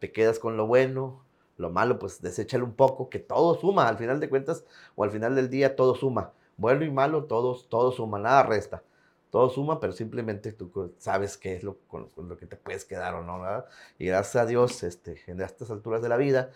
[0.00, 1.22] te quedas con lo bueno,
[1.56, 4.64] lo malo, pues deséchalo un poco, que todo suma, al final de cuentas,
[4.96, 6.32] o al final del día, todo suma.
[6.56, 8.82] Bueno y malo, todo, todo suma, nada resta
[9.30, 13.14] todo suma, pero simplemente tú sabes qué es lo, con, lo que te puedes quedar
[13.14, 13.66] o no, ¿verdad?
[13.98, 16.50] Y gracias a Dios, este, en estas alturas de la vida,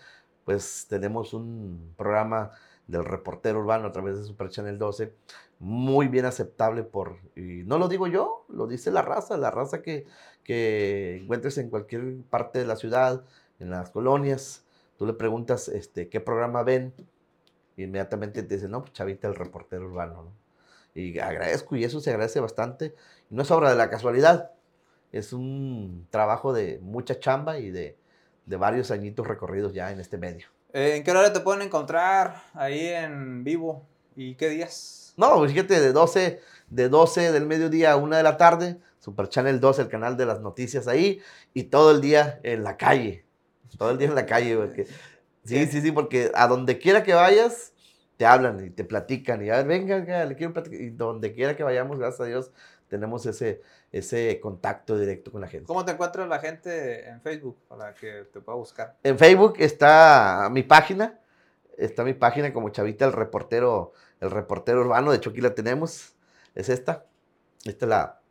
[0.45, 2.53] pues tenemos un programa
[2.87, 5.15] del reportero urbano a través de Super Channel 12,
[5.59, 9.83] muy bien aceptable por, y no lo digo yo, lo dice la raza, la raza
[9.83, 10.07] que,
[10.43, 13.25] que encuentres en cualquier parte de la ciudad,
[13.61, 14.65] en las colonias,
[14.97, 16.93] tú le preguntas este, qué programa ven,
[17.77, 20.42] inmediatamente te dicen, no, pues Chavita el reportero urbano, ¿no?
[20.95, 22.95] Y agradezco y eso se agradece bastante.
[23.31, 24.53] No es obra de la casualidad,
[25.13, 27.97] es un trabajo de mucha chamba y de,
[28.47, 30.47] de varios añitos recorridos ya en este medio.
[30.73, 33.87] Eh, ¿En qué hora te pueden encontrar ahí en vivo?
[34.17, 35.13] ¿Y qué días?
[35.17, 39.29] No, pues fíjate, de 12, de 12 del mediodía a 1 de la tarde, Super
[39.29, 41.21] Channel 2, el canal de las noticias ahí,
[41.53, 43.27] y todo el día en la calle.
[43.77, 44.87] Todo el día en la calle, porque,
[45.45, 47.72] sí, sí, sí, porque a donde quiera que vayas,
[48.23, 50.81] te hablan y te platican y a ver, venga, le quiero platicar.
[50.81, 52.53] Y donde quiera que vayamos, gracias a Dios,
[52.87, 55.67] tenemos ese, ese contacto directo con la gente.
[55.67, 58.97] ¿Cómo te encuentra la gente en Facebook para que te pueda buscar?
[59.03, 61.19] En Facebook está mi página,
[61.77, 66.15] está mi página como Chavita el reportero, el reportero urbano, de hecho aquí la tenemos,
[66.55, 67.07] es esta.
[67.65, 68.22] Esta es la,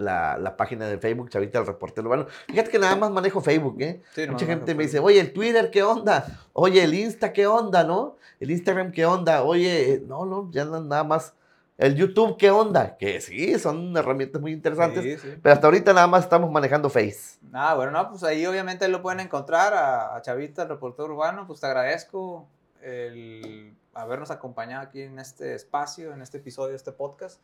[0.00, 2.26] la, página de Facebook, Chavita el Reportero Urbano.
[2.48, 4.02] Fíjate que nada más manejo Facebook, ¿eh?
[4.28, 6.26] Mucha gente me dice, oye, el Twitter, ¿qué onda?
[6.52, 8.16] Oye, el Insta, ¿qué onda, no?
[8.40, 9.42] El Instagram, ¿qué onda?
[9.42, 11.34] Oye, no, no, ya nada más.
[11.76, 12.98] El YouTube, ¿qué onda?
[12.98, 15.22] Que sí, son herramientas muy interesantes.
[15.42, 17.38] Pero hasta ahorita nada más estamos manejando Face.
[17.54, 21.46] Ah, bueno, no, pues ahí obviamente lo pueden encontrar a, Chavita, el reportero urbano.
[21.46, 22.46] Pues te agradezco
[22.82, 27.40] el habernos acompañado aquí en este espacio, en este episodio este podcast.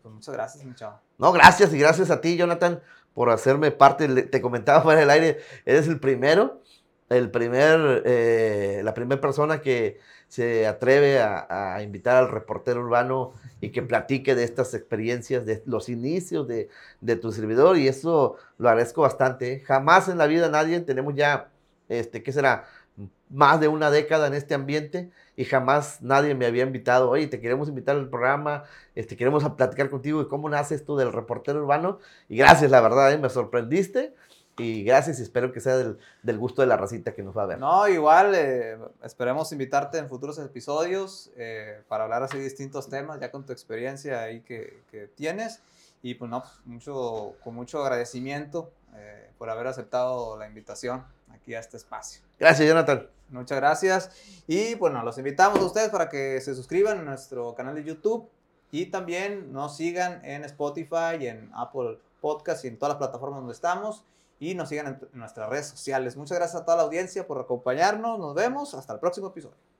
[0.00, 0.74] Pues muchas gracias, mi.
[1.18, 2.80] No, gracias y gracias a ti, Jonathan,
[3.14, 4.08] por hacerme parte.
[4.24, 6.60] Te comentaba fuera del aire, eres el primero,
[7.08, 13.68] el primer, eh, la primera persona que se atreve a, invitar al reportero urbano y
[13.68, 16.70] que platique de estas experiencias, de los inicios de,
[17.02, 19.52] de tu servidor, y eso lo agradezco bastante.
[19.52, 19.60] ¿eh?
[19.60, 21.50] Jamás en la vida nadie, tenemos ya,
[21.90, 22.64] este, ¿qué será?
[23.32, 27.40] Más de una década en este ambiente y jamás nadie me había invitado, oye, te
[27.40, 28.64] queremos invitar al programa,
[28.94, 31.98] este, queremos platicar contigo de cómo nace esto del reportero urbano.
[32.28, 33.18] Y gracias, la verdad, ¿eh?
[33.18, 34.14] me sorprendiste.
[34.58, 37.44] Y gracias y espero que sea del, del, gusto de la racita que nos va
[37.44, 37.58] a ver.
[37.58, 43.18] No, igual, eh, esperemos invitarte en futuros episodios eh, para hablar así de distintos temas,
[43.18, 45.62] ya con tu experiencia ahí que, que tienes.
[46.02, 48.70] Y pues no, mucho, con mucho agradecimiento
[49.38, 51.02] por haber aceptado la invitación
[51.32, 52.22] aquí a este espacio.
[52.38, 53.08] Gracias, Jonathan.
[53.28, 54.10] Muchas gracias.
[54.46, 58.28] Y bueno, los invitamos a ustedes para que se suscriban a nuestro canal de YouTube
[58.70, 63.54] y también nos sigan en Spotify en Apple Podcast y en todas las plataformas donde
[63.54, 64.04] estamos.
[64.38, 66.16] Y nos sigan en nuestras redes sociales.
[66.16, 68.18] Muchas gracias a toda la audiencia por acompañarnos.
[68.18, 68.74] Nos vemos.
[68.74, 69.71] Hasta el próximo episodio.